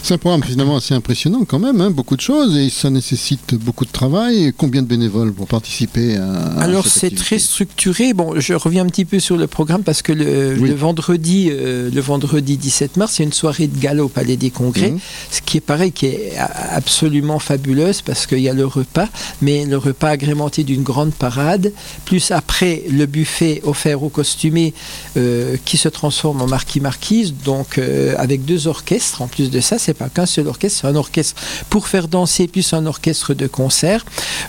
C'est 0.03 0.13
un 0.13 0.19
programme 0.19 0.43
finalement 0.43 0.77
assez 0.77 0.93
impressionnant 0.93 1.45
quand 1.45 1.57
même, 1.57 1.81
hein. 1.81 1.89
beaucoup 1.89 2.15
de 2.15 2.21
choses 2.21 2.55
et 2.55 2.69
ça 2.69 2.91
nécessite 2.91 3.55
beaucoup 3.55 3.85
de 3.85 3.91
travail. 3.91 4.53
Combien 4.55 4.83
de 4.83 4.87
bénévoles 4.87 5.33
pour 5.33 5.47
participer 5.47 6.15
à, 6.15 6.61
Alors 6.61 6.85
c'est 6.85 7.15
très 7.15 7.39
structuré. 7.39 8.13
Bon, 8.13 8.39
je 8.39 8.53
reviens 8.53 8.83
un 8.83 8.89
petit 8.89 9.05
peu 9.05 9.19
sur 9.19 9.35
le 9.35 9.47
programme 9.47 9.81
parce 9.81 10.03
que 10.03 10.11
le, 10.13 10.75
vendredi, 10.75 11.49
euh, 11.51 11.89
le 11.91 12.01
vendredi 12.01 12.57
17 12.57 12.97
mars, 12.97 13.17
il 13.17 13.23
y 13.23 13.25
a 13.25 13.25
une 13.25 13.33
soirée 13.33 13.65
de 13.65 13.79
gala 13.79 14.05
au 14.05 14.09
Palais 14.09 14.37
des 14.37 14.51
Congrès, 14.51 14.91
mhm. 14.91 14.99
ce 15.31 15.41
qui 15.41 15.57
est 15.57 15.61
pareil, 15.61 15.91
qui 15.91 16.05
est 16.05 16.33
absolument 16.69 17.39
fabuleuse 17.39 18.03
parce 18.03 18.27
qu'il 18.27 18.39
y 18.41 18.49
a 18.49 18.53
le 18.53 18.67
repas, 18.67 19.07
mais 19.41 19.54
le 19.63 19.77
repas 19.77 20.09
agrémenté 20.09 20.63
d'une 20.63 20.83
grande 20.83 21.13
parade, 21.13 21.71
plus 22.03 22.31
après 22.31 22.83
le 22.89 23.05
buffet 23.05 23.61
offert 23.63 24.03
au 24.03 24.09
costumé 24.09 24.73
euh, 25.15 25.55
qui 25.63 25.77
se 25.77 25.87
transforme 25.87 26.41
en 26.41 26.47
marquis 26.47 26.81
marquise, 26.81 27.33
donc 27.45 27.77
euh, 27.77 28.15
avec 28.17 28.43
deux 28.43 28.67
orchestres. 28.67 29.21
En 29.21 29.27
plus 29.27 29.49
de 29.49 29.59
ça, 29.61 29.77
c'est 29.77 29.93
pas 29.93 30.09
qu'un 30.09 30.25
seul 30.25 30.47
orchestre, 30.47 30.79
c'est 30.81 30.87
un 30.87 30.95
orchestre 30.95 31.41
pour 31.69 31.87
faire 31.87 32.07
danser, 32.07 32.47
plus 32.47 32.73
un 32.73 32.85
orchestre 32.85 33.33
de 33.33 33.47
concert. 33.47 34.05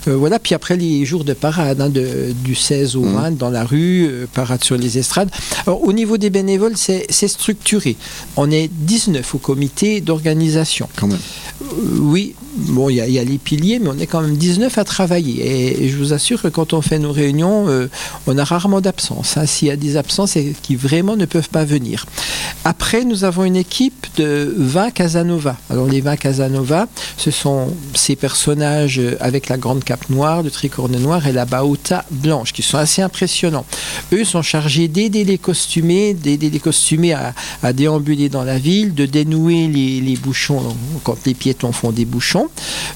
Euh, 0.07 0.15
voilà. 0.15 0.39
Puis 0.39 0.53
après 0.55 0.75
les 0.75 1.05
jours 1.05 1.23
de 1.23 1.33
parade, 1.33 1.79
hein, 1.79 1.89
de, 1.89 2.33
du 2.43 2.55
16 2.55 2.95
au 2.95 3.03
20 3.03 3.31
mmh. 3.31 3.35
dans 3.35 3.49
la 3.49 3.63
rue, 3.63 4.09
parade 4.33 4.63
sur 4.63 4.77
les 4.77 4.97
estrades. 4.97 5.31
au 5.67 5.93
niveau 5.93 6.17
des 6.17 6.29
bénévoles, 6.29 6.75
c'est 6.75 7.27
structuré. 7.27 7.95
On 8.35 8.51
est 8.51 8.69
19 8.71 9.35
au 9.35 9.37
comité 9.37 10.01
d'organisation. 10.01 10.89
Quand 10.95 11.07
même. 11.07 11.19
oui, 11.99 12.35
bon, 12.55 12.89
il 12.89 12.95
y, 12.95 13.19
a 13.19 13.23
les 13.23 13.37
piliers, 13.37 13.79
mais 13.79 13.89
on 13.89 13.99
est 13.99 14.07
quand 14.07 14.21
même 14.21 14.35
19 14.35 14.77
à 14.77 14.83
travailler. 14.83 14.96
Et, 14.99 15.89
je 15.89 15.97
vous 15.97 16.13
assure 16.13 16.41
que 16.41 16.47
quand 16.47 16.73
on 16.73 16.81
fait 16.81 16.99
nos 16.99 17.11
réunions, 17.11 17.67
on 18.25 18.37
a 18.37 18.43
rarement 18.43 18.81
d'absence. 18.81 19.37
S'il 19.45 19.67
y 19.67 19.71
a 19.71 19.75
des 19.75 19.97
absences, 19.97 20.31
c'est 20.31 20.53
qui 20.61 20.75
vraiment 20.75 21.15
ne 21.15 21.25
peuvent 21.25 21.49
pas 21.49 21.65
venir. 21.65 22.05
Après, 22.63 23.03
nous 23.03 23.23
avons 23.23 23.43
une 23.43 23.55
équipe 23.55 24.07
de 24.17 24.53
20 24.57 24.91
Casanova. 24.91 25.57
Alors, 25.69 25.87
les 25.87 26.01
20 26.01 26.17
Casanova, 26.17 26.87
ce 27.17 27.31
sont 27.31 27.73
ces 27.93 28.15
personnages 28.15 29.01
avec 29.19 29.49
la 29.49 29.57
grande 29.57 29.83
cape 29.83 30.09
noire, 30.09 30.43
le 30.43 30.51
tricorne 30.51 30.97
noir 30.97 31.27
et 31.27 31.31
la 31.31 31.45
baota 31.45 32.03
blanche, 32.11 32.53
qui 32.53 32.61
sont 32.61 32.77
assez 32.77 33.01
impressionnants. 33.01 33.65
Eux 34.13 34.25
sont 34.25 34.41
chargés 34.41 34.87
d'aider 34.87 35.23
les 35.23 35.37
costumés, 35.37 36.13
d'aider 36.13 36.49
les 36.49 36.59
costumés 36.59 37.13
à, 37.13 37.73
déambuler 37.73 38.29
dans 38.29 38.43
la 38.43 38.57
ville, 38.57 38.93
de 38.93 39.05
dénouer 39.05 39.67
les, 39.67 40.17
bouchons 40.17 40.75
quand 41.03 41.17
les 41.25 41.33
piétons 41.33 41.71
font 41.71 41.91
des 41.91 42.05
bouchons, 42.05 42.47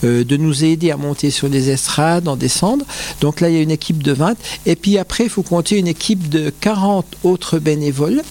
euh, 0.03 0.24
de 0.24 0.38
nous 0.38 0.63
aider 0.63 0.91
à 0.91 0.98
monter 0.98 1.29
sur 1.29 1.48
les 1.48 1.70
estrades, 1.81 2.27
en 2.27 2.35
descendre. 2.35 2.85
Donc 3.21 3.41
là, 3.41 3.50
il 3.50 3.55
y 3.55 3.59
a 3.59 3.61
une 3.61 3.71
équipe 3.71 4.03
de 4.03 4.13
20. 4.13 4.35
Et 4.65 4.75
puis 4.75 4.97
après, 4.97 5.23
il 5.23 5.29
faut 5.29 5.43
compter 5.43 5.77
une 5.77 5.88
équipe 5.88 6.29
de 6.29 6.51
40 6.61 7.05
autres 7.23 7.59
bénévoles, 7.59 8.21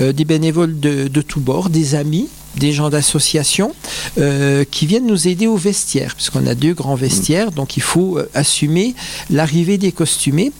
euh, 0.00 0.12
des 0.12 0.24
bénévoles 0.24 0.78
de, 0.78 1.08
de 1.08 1.20
tous 1.22 1.40
bords, 1.40 1.70
des 1.70 1.94
amis, 1.94 2.28
des 2.56 2.72
gens 2.72 2.90
d'association 2.90 3.74
euh, 4.18 4.64
qui 4.70 4.86
viennent 4.86 5.06
nous 5.06 5.28
aider 5.28 5.46
au 5.46 5.56
vestiaire, 5.56 6.14
puisqu'on 6.14 6.46
a 6.46 6.54
deux 6.54 6.74
grands 6.74 6.96
vestiaires, 6.96 7.52
donc 7.52 7.76
il 7.76 7.82
faut 7.82 8.18
euh, 8.18 8.28
assumer 8.34 8.94
l'arrivée 9.30 9.78
des 9.78 9.92
costumés. 9.92 10.52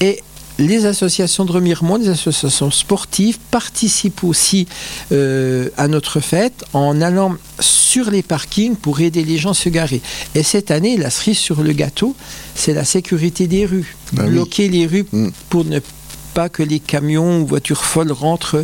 Et 0.00 0.22
les 0.58 0.86
associations 0.86 1.44
de 1.44 1.52
remiremont, 1.52 1.96
les 1.96 2.08
associations 2.08 2.70
sportives 2.70 3.38
participent 3.50 4.24
aussi 4.24 4.66
à 5.10 5.88
notre 5.88 6.20
fête 6.20 6.64
en 6.72 7.00
allant 7.00 7.36
sur 7.60 8.10
les 8.10 8.22
parkings 8.22 8.76
pour 8.76 9.00
aider 9.00 9.24
les 9.24 9.38
gens 9.38 9.50
à 9.50 9.54
se 9.54 9.68
garer. 9.68 10.00
Et 10.34 10.42
cette 10.42 10.70
année, 10.70 10.96
la 10.96 11.10
cerise 11.10 11.38
sur 11.38 11.62
le 11.62 11.72
gâteau, 11.72 12.14
c'est 12.54 12.74
la 12.74 12.84
sécurité 12.84 13.46
des 13.46 13.66
rues. 13.66 13.96
Bah 14.12 14.24
Bloquer 14.24 14.68
les 14.68 14.86
rues 14.86 15.06
mm. 15.12 15.28
pour 15.50 15.64
ne 15.64 15.80
pas 16.34 16.48
que 16.50 16.62
les 16.62 16.80
camions 16.80 17.40
ou 17.40 17.46
voitures 17.46 17.82
folles 17.82 18.12
rentrent 18.12 18.62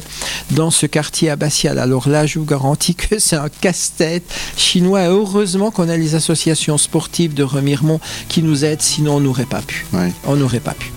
dans 0.51 0.71
ce 0.71 0.85
quartier 0.85 1.31
abbatial. 1.31 1.79
Alors 1.79 2.07
là, 2.07 2.27
je 2.27 2.39
vous 2.39 2.45
garantis 2.45 2.95
que 2.95 3.19
c'est 3.19 3.37
un 3.37 3.49
casse-tête 3.49 4.25
chinois. 4.59 5.05
heureusement 5.05 5.71
qu'on 5.71 5.89
a 5.89 5.97
les 5.97 6.15
associations 6.15 6.77
sportives 6.77 7.33
de 7.33 7.43
Remiremont 7.43 8.01
qui 8.29 8.43
nous 8.43 8.67
aident, 8.67 8.83
sinon 8.83 9.17
on 9.17 9.21
n'aurait 9.21 9.47
pas 9.47 9.63
pu. 9.63 9.87
On 10.27 10.37
n'aurait 10.37 10.61
pas 10.61 10.75
pu. 10.75 10.93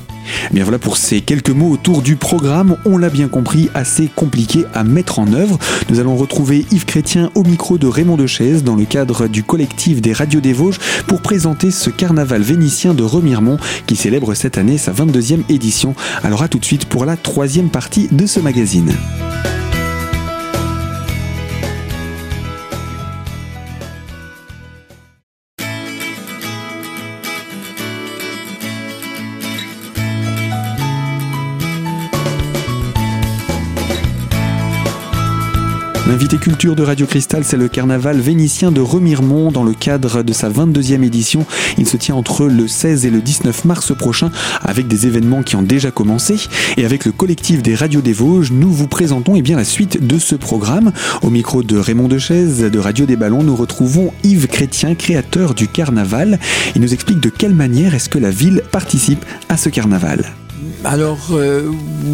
Bien 0.51 0.63
voilà 0.63 0.79
pour 0.79 0.97
ces 0.97 1.21
quelques 1.21 1.49
mots 1.49 1.69
autour 1.69 2.01
du 2.01 2.15
programme, 2.15 2.77
on 2.85 2.97
l'a 2.97 3.09
bien 3.09 3.27
compris, 3.27 3.69
assez 3.73 4.07
compliqué 4.07 4.65
à 4.73 4.83
mettre 4.83 5.19
en 5.19 5.31
œuvre. 5.33 5.57
Nous 5.89 5.99
allons 5.99 6.15
retrouver 6.15 6.65
Yves 6.71 6.85
Chrétien 6.85 7.31
au 7.35 7.43
micro 7.43 7.77
de 7.77 7.87
Raymond 7.87 8.17
Dechaise 8.17 8.63
dans 8.63 8.75
le 8.75 8.85
cadre 8.85 9.27
du 9.27 9.43
collectif 9.43 10.01
des 10.01 10.13
radios 10.13 10.41
des 10.41 10.53
Vosges 10.53 10.79
pour 11.07 11.21
présenter 11.21 11.71
ce 11.71 11.89
carnaval 11.89 12.41
vénitien 12.41 12.93
de 12.93 13.03
Remiremont 13.03 13.57
qui 13.87 13.95
célèbre 13.95 14.33
cette 14.33 14.57
année 14.57 14.77
sa 14.77 14.91
22e 14.91 15.43
édition. 15.49 15.95
Alors 16.23 16.43
à 16.43 16.47
tout 16.47 16.59
de 16.59 16.65
suite 16.65 16.85
pour 16.85 17.05
la 17.05 17.17
troisième 17.17 17.69
partie 17.69 18.07
de 18.11 18.25
ce 18.25 18.39
magazine. 18.39 18.91
L'invité 36.15 36.37
culture 36.37 36.77
de 36.77 36.83
Radio 36.83 37.05
Cristal, 37.05 37.43
c'est 37.43 37.57
le 37.57 37.67
carnaval 37.67 38.21
vénitien 38.21 38.71
de 38.71 38.79
Remiremont 38.79 39.51
dans 39.51 39.65
le 39.65 39.73
cadre 39.73 40.23
de 40.23 40.31
sa 40.31 40.49
22e 40.49 41.03
édition. 41.03 41.45
Il 41.77 41.85
se 41.85 41.97
tient 41.97 42.15
entre 42.15 42.45
le 42.45 42.69
16 42.69 43.05
et 43.05 43.09
le 43.09 43.19
19 43.19 43.65
mars 43.65 43.93
prochain 43.93 44.31
avec 44.61 44.87
des 44.87 45.07
événements 45.07 45.43
qui 45.43 45.57
ont 45.57 45.61
déjà 45.61 45.91
commencé. 45.91 46.37
Et 46.77 46.85
avec 46.85 47.03
le 47.03 47.11
collectif 47.11 47.61
des 47.61 47.75
radios 47.75 47.99
des 47.99 48.13
Vosges, 48.13 48.51
nous 48.53 48.71
vous 48.71 48.87
présentons 48.87 49.35
eh 49.35 49.41
bien, 49.41 49.57
la 49.57 49.65
suite 49.65 50.07
de 50.07 50.17
ce 50.17 50.35
programme. 50.35 50.93
Au 51.21 51.29
micro 51.29 51.63
de 51.63 51.77
Raymond 51.77 52.07
Dechaise 52.07 52.59
de 52.59 52.79
Radio 52.79 53.05
des 53.05 53.17
Ballons, 53.17 53.43
nous 53.43 53.57
retrouvons 53.57 54.13
Yves 54.23 54.47
Chrétien, 54.47 54.95
créateur 54.95 55.53
du 55.53 55.67
carnaval. 55.67 56.39
Il 56.77 56.81
nous 56.81 56.93
explique 56.93 57.19
de 57.19 57.27
quelle 57.27 57.53
manière 57.53 57.93
est-ce 57.93 58.07
que 58.07 58.19
la 58.19 58.31
ville 58.31 58.63
participe 58.71 59.25
à 59.49 59.57
ce 59.57 59.67
carnaval. 59.67 60.23
Alors 60.85 61.27
euh, 61.31 61.69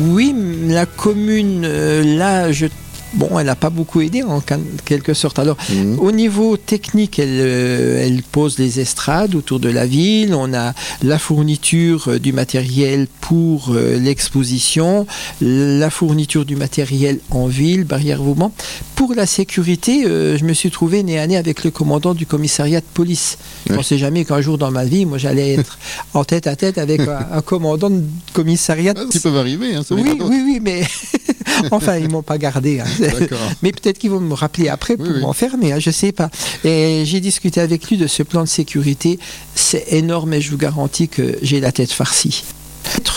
oui, 0.08 0.34
la 0.68 0.88
commune, 0.88 1.66
euh, 1.66 2.04
là, 2.18 2.52
je 2.52 2.66
bon, 3.14 3.40
elle 3.40 3.46
n'a 3.46 3.56
pas 3.56 3.70
beaucoup 3.70 4.02
aidé 4.02 4.24
en 4.24 4.42
quelque 4.86 5.14
sorte. 5.14 5.40
Alors, 5.40 5.58
Mhm. 5.70 6.00
au 6.00 6.12
niveau 6.12 6.58
technique, 6.58 7.20
elle, 7.20 7.30
euh, 7.40 8.06
elle 8.06 8.24
pose 8.24 8.58
les 8.60 8.80
estrades 8.80 9.36
autour 9.36 9.60
de 9.60 9.70
la 9.70 9.86
ville. 9.86 10.34
On 10.34 10.54
a 10.54 10.74
la 11.04 11.20
fourniture 11.20 12.10
euh, 12.10 12.20
du 12.20 12.34
matériel 12.34 13.08
pour 13.22 13.70
euh, 13.74 13.98
l'exposition, 14.00 15.06
la 15.42 15.90
fourniture 15.90 16.46
du 16.46 16.56
matériel 16.56 17.20
en 17.30 17.48
ville, 17.48 17.84
barrière 17.84 18.22
mouvement. 18.22 18.54
Pour 18.96 19.14
la 19.16 19.26
sécurité, 19.26 20.04
je 20.04 20.44
me 20.46 20.54
suis 20.54 20.70
trouvé 20.70 21.02
nez 21.02 21.18
à 21.18 21.26
nez 21.26 21.36
avec 21.38 21.64
le 21.64 21.72
commandant 21.72 22.14
du 22.14 22.26
commissariat 22.28 22.82
de 22.82 22.86
police. 22.94 23.38
Je 23.66 23.70
ne 23.72 23.74
Ouais. 23.74 23.78
pensais 23.84 23.98
jamais 23.98 24.26
qu'un 24.26 24.42
jour 24.42 24.58
dans 24.60 24.70
ma 24.70 24.86
vie, 24.86 25.06
moi, 25.06 25.18
j'allais 25.18 25.54
être 25.60 25.80
en 26.14 26.24
tête 26.24 26.46
à 26.48 26.56
tête 26.56 26.78
avec 26.78 27.02
un, 27.02 27.26
un 27.34 27.42
commandant 27.42 27.90
de 27.90 28.04
commissariat. 28.34 28.94
Ah, 28.96 29.02
Qui 29.10 29.20
peuvent 29.20 29.38
arriver, 29.38 29.74
hein, 29.76 29.82
ça 29.88 29.96
Oui, 29.96 30.04
oui, 30.20 30.42
oui, 30.46 30.60
mais 30.62 30.82
enfin, 31.72 31.98
ils 31.98 32.10
m'ont 32.10 32.22
pas 32.22 32.38
gardé. 32.38 32.80
hein. 32.80 32.86
Mais 33.62 33.72
peut-être 33.72 33.98
qu'ils 34.00 34.12
vont 34.12 34.20
me 34.20 34.34
rappeler 34.34 34.70
après 34.70 34.98
pour 34.98 35.08
Oui, 35.08 35.22
m'enfermer, 35.22 35.74
hein, 35.74 35.80
je 35.80 35.92
sais 35.92 36.12
pas. 36.12 36.30
Et 36.64 37.04
j'ai 37.06 37.20
discuté 37.20 37.62
avec 37.62 37.88
lui 37.90 37.98
de 37.98 38.08
ce 38.08 38.24
plan 38.24 38.42
de 38.44 38.48
sécurité. 38.48 39.20
C'est 39.56 39.86
énorme 39.94 40.34
et 40.34 40.42
je 40.42 40.52
vous 40.52 40.58
garantis 40.58 41.08
que 41.08 41.38
j'ai 41.42 41.60
la 41.60 41.72
tête 41.72 41.92
farcie. 41.92 42.44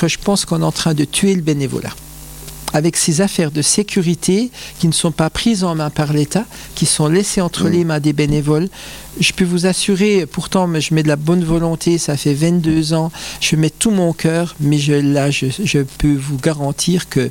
Je 0.06 0.16
pense 0.18 0.44
qu'on 0.44 0.60
est 0.60 0.64
en 0.64 0.72
train 0.72 0.94
de 0.94 1.04
tuer 1.04 1.34
le 1.34 1.40
bénévolat. 1.42 1.90
Avec 2.72 2.96
ces 2.96 3.20
affaires 3.20 3.52
de 3.52 3.62
sécurité 3.62 4.50
qui 4.80 4.88
ne 4.88 4.92
sont 4.92 5.12
pas 5.12 5.30
prises 5.30 5.62
en 5.62 5.74
main 5.76 5.90
par 5.90 6.12
l'État, 6.12 6.44
qui 6.74 6.86
sont 6.86 7.06
laissées 7.06 7.40
entre 7.40 7.64
Mm. 7.64 7.72
les 7.72 7.84
mains 7.84 8.00
des 8.00 8.12
bénévoles, 8.12 8.68
je 9.20 9.32
peux 9.32 9.44
vous 9.44 9.66
assurer, 9.66 10.26
pourtant 10.26 10.66
mais 10.66 10.80
je 10.80 10.94
mets 10.94 11.02
de 11.02 11.08
la 11.08 11.16
bonne 11.16 11.44
volonté, 11.44 11.98
ça 11.98 12.16
fait 12.16 12.34
22 12.34 12.92
ans, 12.94 13.10
je 13.40 13.56
mets 13.56 13.70
tout 13.70 13.90
mon 13.90 14.12
cœur, 14.12 14.54
mais 14.60 14.78
je, 14.78 14.92
là 14.94 15.30
je, 15.30 15.46
je 15.62 15.78
peux 15.98 16.14
vous 16.14 16.38
garantir 16.38 17.08
que, 17.08 17.30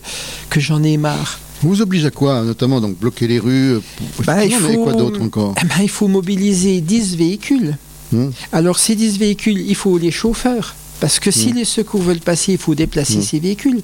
que 0.50 0.60
j'en 0.60 0.82
ai 0.84 0.98
marre. 0.98 1.40
Vous 1.62 1.82
oblige 1.82 2.06
à 2.06 2.12
quoi, 2.12 2.44
notamment 2.44 2.82
donc 2.82 2.98
bloquer 2.98 3.28
les 3.28 3.40
rues 3.40 3.80
pour- 4.16 4.26
Bah, 4.26 4.44
il 4.44 4.52
faut- 4.52 4.84
quoi 4.84 4.94
d'autre 4.94 5.22
encore? 5.22 5.56
Eh 5.62 5.66
ben, 5.66 5.76
il 5.82 5.90
faut 5.90 6.08
mobiliser 6.08 6.82
10 6.82 7.16
véhicules. 7.16 7.78
Hmm. 8.12 8.30
Alors 8.52 8.80
ces 8.80 8.96
10 8.96 9.18
véhicules, 9.18 9.60
il 9.60 9.76
faut 9.76 9.98
les 9.98 10.12
chauffeurs. 10.12 10.76
Parce 11.00 11.20
que 11.20 11.32
si 11.32 11.52
Hmm. 11.52 11.56
les 11.56 11.66
secours 11.66 12.02
veulent 12.02 12.20
passer, 12.20 12.54
il 12.54 12.58
faut 12.58 12.76
déplacer 12.76 13.18
Hmm. 13.18 13.22
ces 13.24 13.40
véhicules. 13.40 13.82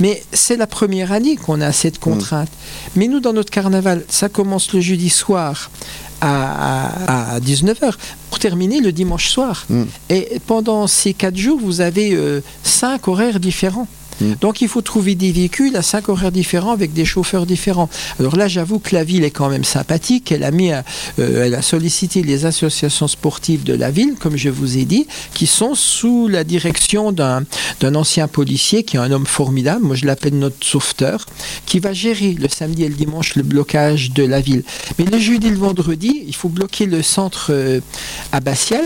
Mais 0.00 0.22
c'est 0.32 0.56
la 0.56 0.66
première 0.66 1.12
année 1.12 1.36
qu'on 1.36 1.60
a 1.60 1.72
cette 1.72 1.98
contrainte. 1.98 2.50
Mais 2.96 3.08
nous, 3.08 3.20
dans 3.20 3.32
notre 3.32 3.50
carnaval, 3.50 4.04
ça 4.08 4.28
commence 4.28 4.72
le 4.74 4.80
jeudi 4.80 5.08
soir 5.08 5.70
à, 6.20 7.34
à, 7.36 7.40
19h 7.40 7.94
pour 8.28 8.38
terminer 8.38 8.80
le 8.80 8.92
dimanche 8.92 9.28
soir. 9.28 9.64
Hmm. 9.70 9.84
Et 10.10 10.40
pendant 10.46 10.86
ces 10.86 11.14
4 11.14 11.36
jours, 11.36 11.58
vous 11.62 11.80
avez 11.80 12.18
5 12.64 13.08
horaires 13.08 13.40
différents. 13.40 13.86
Mm. 14.20 14.32
Donc 14.40 14.60
il 14.60 14.68
faut 14.68 14.82
trouver 14.82 15.14
des 15.14 15.32
véhicules 15.32 15.76
à 15.76 15.82
cinq 15.82 16.08
horaires 16.08 16.32
différents 16.32 16.72
avec 16.72 16.92
des 16.92 17.04
chauffeurs 17.04 17.46
différents. 17.46 17.88
Alors 18.20 18.36
là, 18.36 18.48
j'avoue 18.48 18.78
que 18.78 18.94
la 18.94 19.04
ville 19.04 19.24
est 19.24 19.30
quand 19.30 19.48
même 19.48 19.64
sympathique. 19.64 20.32
Elle 20.32 20.44
a 20.44 20.50
mis, 20.50 20.72
euh, 20.72 20.82
elle 21.18 21.54
a 21.54 21.62
sollicité 21.62 22.22
les 22.22 22.44
associations 22.44 23.08
sportives 23.08 23.64
de 23.64 23.74
la 23.74 23.90
ville, 23.90 24.14
comme 24.18 24.36
je 24.36 24.48
vous 24.48 24.78
ai 24.78 24.84
dit, 24.84 25.06
qui 25.34 25.46
sont 25.46 25.74
sous 25.74 26.28
la 26.28 26.44
direction 26.44 27.12
d'un 27.12 27.44
d'un 27.80 27.94
ancien 27.94 28.28
policier 28.28 28.82
qui 28.82 28.96
est 28.96 29.00
un 29.00 29.10
homme 29.12 29.26
formidable. 29.26 29.84
Moi, 29.84 29.96
je 29.96 30.06
l'appelle 30.06 30.38
notre 30.38 30.64
sauveteur, 30.64 31.26
qui 31.66 31.78
va 31.78 31.92
gérer 31.92 32.32
le 32.32 32.48
samedi 32.48 32.84
et 32.84 32.88
le 32.88 32.94
dimanche 32.94 33.36
le 33.36 33.42
blocage 33.42 34.12
de 34.12 34.24
la 34.24 34.40
ville. 34.40 34.64
Mais 34.98 35.04
le 35.04 35.18
jeudi 35.18 35.48
et 35.48 35.50
le 35.50 35.56
vendredi, 35.56 36.24
il 36.26 36.34
faut 36.34 36.48
bloquer 36.48 36.86
le 36.86 37.02
centre 37.02 37.48
euh, 37.50 37.80
abbatial 38.32 38.84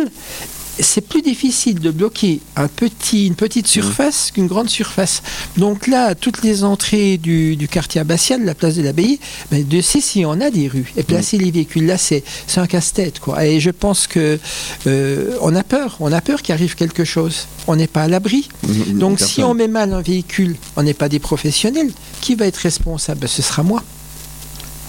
c'est 0.83 1.01
plus 1.01 1.23
difficile 1.23 1.79
de 1.81 1.91
bloquer 1.91 2.41
un 2.57 2.69
petit, 2.69 3.27
une 3.27 3.35
petite 3.35 3.67
surface 3.67 4.31
qu'une 4.33 4.47
grande 4.47 4.69
surface. 4.69 5.23
Donc 5.57 5.87
là, 5.87 6.15
toutes 6.15 6.43
les 6.43 6.65
entrées 6.65 7.17
du, 7.19 7.57
du 7.57 7.69
quartier 7.69 8.01
abbatial, 8.01 8.45
la 8.45 8.55
place 8.55 8.75
de 8.77 8.83
l'abbaye, 8.83 9.19
ben 9.51 9.67
de 9.67 9.81
si, 9.81 10.01
si, 10.01 10.25
on 10.25 10.41
a 10.41 10.51
des 10.51 10.69
rues. 10.69 10.93
Et 10.97 11.03
placer 11.03 11.39
les 11.39 11.51
véhicules 11.51 11.87
là, 11.87 11.99
c'est 11.99 12.23
un 12.57 12.67
casse-tête. 12.67 13.19
quoi. 13.21 13.45
Et 13.47 13.61
je 13.61 13.71
pense 13.71 14.07
que 14.07 14.39
euh, 14.87 15.37
on 15.41 15.55
a 15.55 15.62
peur. 15.62 15.97
On 16.01 16.12
a 16.12 16.21
peur 16.21 16.43
qu'il 16.43 16.53
arrive 16.55 16.75
quelque 16.75 17.05
chose. 17.05 17.47
On 17.67 17.77
n'est 17.77 17.87
pas 17.87 18.03
à 18.05 18.09
l'abri. 18.09 18.49
Mhm, 18.67 18.99
Donc 18.99 19.19
personne. 19.19 19.29
si 19.35 19.43
on 19.43 19.55
met 19.55 19.69
mal 19.69 19.93
un 19.93 20.03
véhicule, 20.03 20.57
on 20.77 20.83
n'est 20.83 20.95
pas 20.95 21.09
des 21.09 21.19
professionnels. 21.19 21.91
Qui 22.21 22.35
va 22.35 22.47
être 22.47 22.57
responsable? 22.59 23.21
Ben, 23.21 23.27
Ce 23.29 23.43
sera 23.43 23.62
moi. 23.62 23.83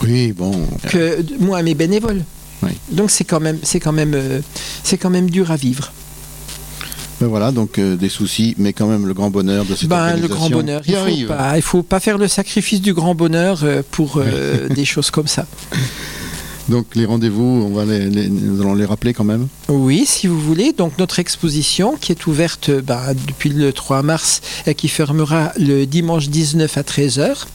Oui, 0.03 0.31
bon. 0.33 0.51
Que, 0.89 1.23
moi, 1.39 1.61
mes 1.63 1.75
bénévoles. 1.75 2.23
Oui. 2.63 2.71
Donc 2.91 3.11
c'est 3.11 3.23
quand 3.23 3.39
même, 3.39 3.59
c'est 3.63 3.79
quand 3.79 3.91
même, 3.91 4.13
euh, 4.15 4.41
c'est 4.83 4.97
quand 4.97 5.09
même 5.09 5.29
dur 5.29 5.51
à 5.51 5.55
vivre. 5.55 5.91
Ben 7.23 7.27
voilà, 7.27 7.51
donc 7.51 7.77
euh, 7.77 7.95
des 7.95 8.09
soucis, 8.09 8.55
mais 8.57 8.73
quand 8.73 8.87
même 8.87 9.05
le 9.05 9.13
grand 9.13 9.29
bonheur 9.29 9.63
de 9.65 9.75
cette 9.75 9.87
Ben, 9.87 10.17
le 10.17 10.27
grand 10.27 10.49
bonheur. 10.49 10.81
Il 10.85 10.93
faut, 10.93 10.99
arrive. 10.99 11.27
pas, 11.27 11.55
il 11.55 11.61
faut 11.61 11.83
pas 11.83 11.99
faire 11.99 12.17
le 12.17 12.27
sacrifice 12.27 12.81
du 12.81 12.93
grand 12.93 13.15
bonheur 13.15 13.61
euh, 13.63 13.81
pour 13.91 14.17
euh, 14.17 14.67
des 14.69 14.85
choses 14.85 15.09
comme 15.11 15.27
ça. 15.27 15.45
Donc 16.69 16.95
les 16.95 17.05
rendez-vous, 17.05 17.43
on 17.43 17.73
va 17.73 17.85
les, 17.85 18.29
nous 18.29 18.61
allons 18.61 18.73
les 18.73 18.85
rappeler 18.85 19.13
quand 19.13 19.23
même. 19.23 19.47
Oui, 19.67 20.05
si 20.05 20.27
vous 20.27 20.39
voulez. 20.39 20.71
Donc 20.71 20.97
notre 20.97 21.19
exposition 21.19 21.97
qui 21.99 22.11
est 22.11 22.25
ouverte 22.25 22.71
ben, 22.71 23.13
depuis 23.27 23.49
le 23.49 23.73
3 23.73 24.01
mars 24.01 24.41
et 24.65 24.75
qui 24.75 24.87
fermera 24.87 25.51
le 25.57 25.85
dimanche 25.85 26.29
19 26.29 26.77
à 26.77 26.81
13h. 26.81 27.45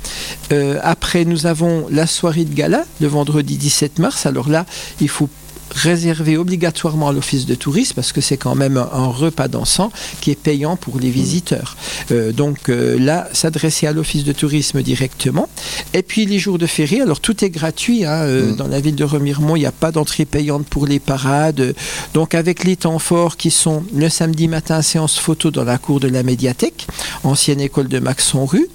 Euh, 0.52 0.78
après, 0.82 1.24
nous 1.24 1.46
avons 1.46 1.86
la 1.90 2.06
soirée 2.06 2.44
de 2.44 2.54
gala 2.54 2.84
le 3.00 3.06
vendredi 3.08 3.56
17 3.56 3.98
mars. 3.98 4.26
Alors 4.26 4.48
là, 4.48 4.66
il 5.00 5.08
faut 5.08 5.28
réserver 5.74 6.36
obligatoirement 6.36 7.08
à 7.08 7.12
l'office 7.12 7.46
de 7.46 7.54
tourisme 7.54 7.94
parce 7.94 8.12
que 8.12 8.20
c'est 8.20 8.36
quand 8.36 8.54
même 8.54 8.76
un, 8.76 8.88
un 8.92 9.06
repas 9.06 9.48
dansant 9.48 9.90
qui 10.20 10.30
est 10.30 10.40
payant 10.40 10.76
pour 10.76 10.98
les 10.98 11.10
visiteurs. 11.10 11.76
Euh, 12.10 12.32
donc 12.32 12.68
euh, 12.68 12.98
là, 12.98 13.28
s'adresser 13.32 13.86
à 13.86 13.92
l'office 13.92 14.24
de 14.24 14.32
tourisme 14.32 14.82
directement. 14.82 15.48
Et 15.94 16.02
puis 16.02 16.26
les 16.26 16.38
jours 16.38 16.58
de 16.58 16.66
férié, 16.66 17.00
alors 17.02 17.20
tout 17.20 17.44
est 17.44 17.50
gratuit. 17.50 18.04
hein, 18.04 18.10
euh, 18.22 18.38
Mm. 18.52 18.56
Dans 18.56 18.68
la 18.68 18.80
ville 18.80 18.94
de 18.94 19.04
Remiremont, 19.04 19.56
il 19.56 19.60
n'y 19.60 19.66
a 19.66 19.72
pas 19.72 19.90
d'entrée 19.92 20.24
payante 20.24 20.66
pour 20.66 20.86
les 20.86 20.98
parades. 21.00 21.74
Donc 22.14 22.34
avec 22.34 22.64
les 22.64 22.76
temps 22.76 22.98
forts 22.98 23.36
qui 23.36 23.50
sont 23.50 23.82
le 23.94 24.08
samedi 24.08 24.48
matin, 24.48 24.80
séance 24.82 25.18
photo 25.18 25.50
dans 25.50 25.64
la 25.64 25.78
cour 25.78 26.00
de 26.00 26.08
la 26.08 26.22
médiathèque, 26.22 26.86
ancienne 27.24 27.60
école 27.60 27.88
de 27.88 27.98
Maxon 27.98 28.46
rue. 28.46 28.68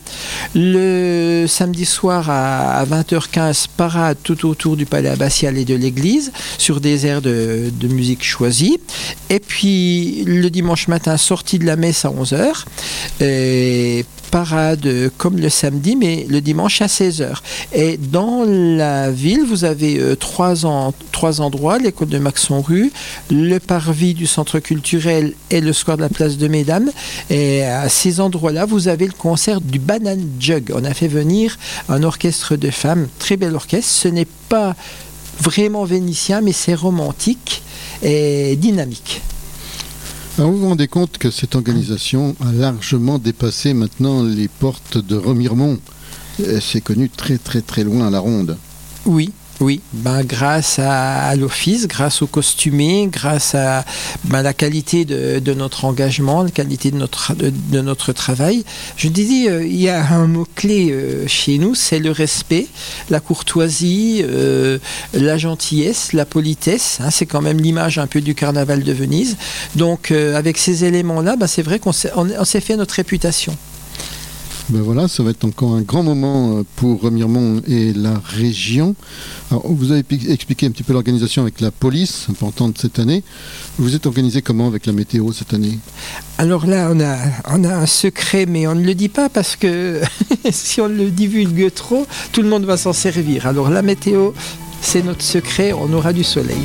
Le 0.55 1.45
samedi 1.47 1.85
soir 1.85 2.29
à, 2.29 2.79
à 2.79 2.85
20h15, 2.85 3.65
parade 3.75 4.17
tout 4.23 4.45
autour 4.47 4.75
du 4.77 4.85
palais 4.85 5.09
abbatial 5.09 5.57
et 5.57 5.65
de 5.65 5.75
l'église 5.75 6.31
sur 6.57 6.81
des 6.83 7.07
airs 7.07 7.21
de, 7.21 7.71
musique 7.89 8.23
choisie. 8.23 8.77
Et 9.29 9.39
puis 9.39 10.23
le 10.25 10.49
dimanche 10.49 10.87
matin, 10.87 11.17
sortie 11.17 11.57
de 11.57 11.65
la 11.65 11.75
messe 11.75 12.05
à 12.05 12.09
11h. 12.09 12.65
Et 13.21 14.05
parade 14.33 15.11
comme 15.19 15.37
le 15.37 15.49
samedi, 15.49 15.95
mais 15.95 16.25
le 16.27 16.41
dimanche 16.41 16.81
à 16.81 16.87
16h. 16.87 17.35
Et 17.71 17.97
dans 17.97 18.43
la 18.47 19.11
ville, 19.11 19.43
vous 19.47 19.63
avez 19.63 19.99
euh, 19.99 20.15
trois, 20.15 20.65
en- 20.65 20.91
trois 21.11 21.39
endroits, 21.39 21.77
l'école 21.77 22.07
de 22.07 22.17
Maxon 22.17 22.61
rue, 22.61 22.91
le 23.29 23.59
parvis 23.59 24.15
du 24.15 24.25
centre 24.25 24.57
culturel 24.57 25.33
et 25.51 25.61
le 25.61 25.71
square 25.71 25.97
de 25.97 26.01
la 26.01 26.09
place 26.09 26.37
de 26.37 26.47
Mesdames. 26.47 26.89
Et 27.29 27.63
à 27.63 27.87
ces 27.89 28.19
endroits-là, 28.19 28.65
vous 28.65 28.87
avez 28.87 29.05
le 29.05 29.13
concert 29.13 29.61
du 29.61 29.77
Banane 29.77 30.27
Jug. 30.39 30.71
On 30.73 30.83
a 30.83 30.95
fait 30.95 31.07
venir 31.07 31.59
un 31.87 32.01
orchestre 32.01 32.55
de 32.55 32.71
femmes, 32.71 33.07
très 33.19 33.37
bel 33.37 33.53
orchestre. 33.53 33.91
Ce 33.91 34.07
n'est 34.07 34.27
pas 34.49 34.75
vraiment 35.39 35.85
vénitien, 35.85 36.41
mais 36.41 36.51
c'est 36.51 36.75
romantique 36.75 37.63
et 38.01 38.55
dynamique. 38.55 39.21
Alors 40.37 40.51
vous 40.51 40.57
vous 40.57 40.69
rendez 40.69 40.87
compte 40.87 41.17
que 41.19 41.29
cette 41.29 41.55
organisation 41.55 42.35
a 42.39 42.51
largement 42.51 43.19
dépassé 43.19 43.73
maintenant 43.73 44.23
les 44.23 44.47
portes 44.47 44.97
de 44.97 45.15
Remiremont. 45.15 45.79
C'est 46.59 46.81
connu 46.81 47.09
très 47.09 47.37
très 47.37 47.61
très 47.61 47.83
loin 47.83 48.07
à 48.07 48.09
la 48.09 48.19
ronde. 48.19 48.57
Oui, 49.05 49.31
oui. 49.59 49.81
Ben, 49.93 50.23
grâce 50.23 50.79
à, 50.79 51.35
l'office, 51.35 51.87
grâce 51.87 52.21
aux 52.21 52.27
costumés, 52.27 53.07
grâce 53.11 53.55
à 53.55 53.85
ben, 54.25 54.41
la 54.41 54.53
qualité 54.53 55.05
de, 55.05 55.53
notre 55.53 55.85
engagement, 55.85 56.43
la 56.43 56.49
qualité 56.49 56.91
de 56.91 56.97
notre, 56.97 57.33
de, 57.35 57.81
notre 57.81 58.13
travail. 58.13 58.65
Je 58.97 59.07
disais, 59.07 59.49
euh, 59.49 59.65
il 59.65 59.79
y 59.79 59.89
a 59.89 60.05
un 60.13 60.27
mot-clé 60.27 60.89
euh, 60.91 61.27
chez 61.27 61.59
nous, 61.59 61.75
c'est 61.75 61.99
le 61.99 62.11
respect, 62.11 62.67
la 63.09 63.19
courtoisie, 63.19 64.21
euh, 64.23 64.79
la 65.13 65.37
gentillesse, 65.37 66.13
la 66.13 66.25
politesse. 66.25 66.97
hein, 66.99 67.11
c'est 67.11 67.25
quand 67.27 67.41
même 67.41 67.59
l'image 67.59 67.97
un 67.99 68.07
peu 68.07 68.21
du 68.21 68.35
carnaval 68.35 68.83
de 68.83 68.91
Venise. 68.91 69.37
Donc, 69.75 70.11
avec 70.11 70.57
ces 70.57 70.83
éléments-là, 70.85 71.35
ben, 71.35 71.47
c'est 71.47 71.61
vrai 71.61 71.79
qu'on 71.79 71.91
s'est, 71.91 72.11
on- 72.15 72.29
on 72.39 72.45
s'est 72.45 72.61
fait 72.61 72.75
notre 72.75 72.95
réputation. 72.95 73.55
Ben 74.69 74.81
voilà, 74.81 75.09
ça 75.09 75.23
va 75.23 75.31
être 75.31 75.43
encore 75.43 75.73
un 75.75 75.81
grand 75.81 76.03
moment 76.03 76.57
euh, 76.57 76.63
pour 76.77 77.01
Remiremont 77.01 77.61
et 77.67 77.91
la 77.91 78.13
région. 78.23 78.95
Vous 79.51 79.91
avez 79.91 80.03
expliqué 80.29 80.65
un 80.65 80.71
petit 80.71 80.83
peu 80.83 80.93
l'organisation 80.93 81.41
avec 81.41 81.59
la 81.59 81.69
police, 81.69 82.27
importante 82.29 82.77
cette 82.77 82.97
année. 82.97 83.23
Vous 83.77 83.93
êtes 83.93 84.05
organisé 84.05 84.41
comment 84.41 84.67
avec 84.67 84.85
la 84.85 84.93
météo 84.93 85.31
cette 85.33 85.53
année? 85.53 85.79
Alors 86.37 86.65
là, 86.65 86.91
on 86.91 87.63
a 87.63 87.75
un 87.75 87.85
secret, 87.85 88.45
mais 88.45 88.65
on 88.65 88.75
ne 88.75 88.83
le 88.83 88.95
dit 88.95 89.09
pas 89.09 89.27
parce 89.27 89.55
que 89.57 90.01
si 90.51 90.79
on 90.79 90.87
le 90.87 91.11
divulgue 91.11 91.71
trop, 91.73 92.07
tout 92.31 92.41
le 92.41 92.49
monde 92.49 92.63
va 92.63 92.77
s'en 92.77 92.93
servir. 92.93 93.47
Alors 93.47 93.69
la 93.69 93.81
météo, 93.81 94.31
c'est 94.81 95.03
notre 95.03 95.23
secret, 95.23 95.73
on 95.73 95.91
aura 95.93 96.13
du 96.13 96.23
soleil. 96.23 96.63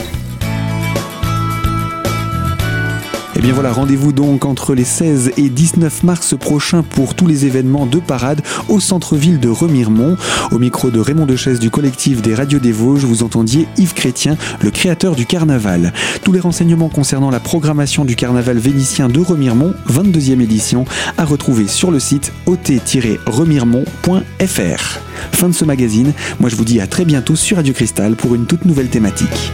Et 3.38 3.40
eh 3.40 3.44
bien 3.44 3.55
voilà, 3.55 3.72
rendez-vous 3.72 4.11
donc 4.11 4.44
entre 4.44 4.74
les 4.74 4.83
16 4.83 5.35
et 5.37 5.48
19 5.48 6.03
mars 6.03 6.37
prochains 6.37 6.83
pour 6.83 7.14
tous 7.14 7.29
les 7.29 7.46
événements 7.46 7.87
de 7.87 8.01
parade 8.01 8.42
au 8.68 8.81
centre-ville 8.81 9.38
de 9.38 9.48
Remiremont. 9.48 10.16
Au 10.51 10.59
micro 10.59 10.90
de 10.90 10.98
Raymond 10.98 11.24
Dechaise 11.24 11.61
du 11.61 11.70
collectif 11.70 12.20
des 12.20 12.35
Radios 12.35 12.59
des 12.59 12.72
Vosges, 12.72 13.05
vous 13.05 13.22
entendiez 13.22 13.68
Yves 13.77 13.94
Chrétien, 13.94 14.37
le 14.61 14.72
créateur 14.72 15.14
du 15.14 15.24
carnaval. 15.24 15.92
Tous 16.24 16.33
les 16.33 16.40
renseignements 16.40 16.88
concernant 16.88 17.31
la 17.31 17.38
programmation 17.38 18.05
du 18.05 18.16
carnaval 18.16 18.59
vénitien 18.59 19.09
de 19.09 19.20
Remiremont, 19.20 19.72
22e 19.88 20.40
édition, 20.40 20.85
à 21.16 21.24
retrouver 21.24 21.68
sur 21.68 21.92
le 21.92 22.01
site 22.01 22.33
ot-remiremont.fr. 22.46 24.98
Fin 25.31 25.48
de 25.48 25.55
ce 25.55 25.64
magazine, 25.64 26.12
moi 26.40 26.51
je 26.51 26.57
vous 26.57 26.64
dis 26.64 26.81
à 26.81 26.88
très 26.88 27.05
bientôt 27.05 27.37
sur 27.37 27.59
Radio 27.59 27.72
Cristal 27.72 28.16
pour 28.16 28.35
une 28.35 28.46
toute 28.46 28.64
nouvelle 28.64 28.88
thématique. 28.88 29.53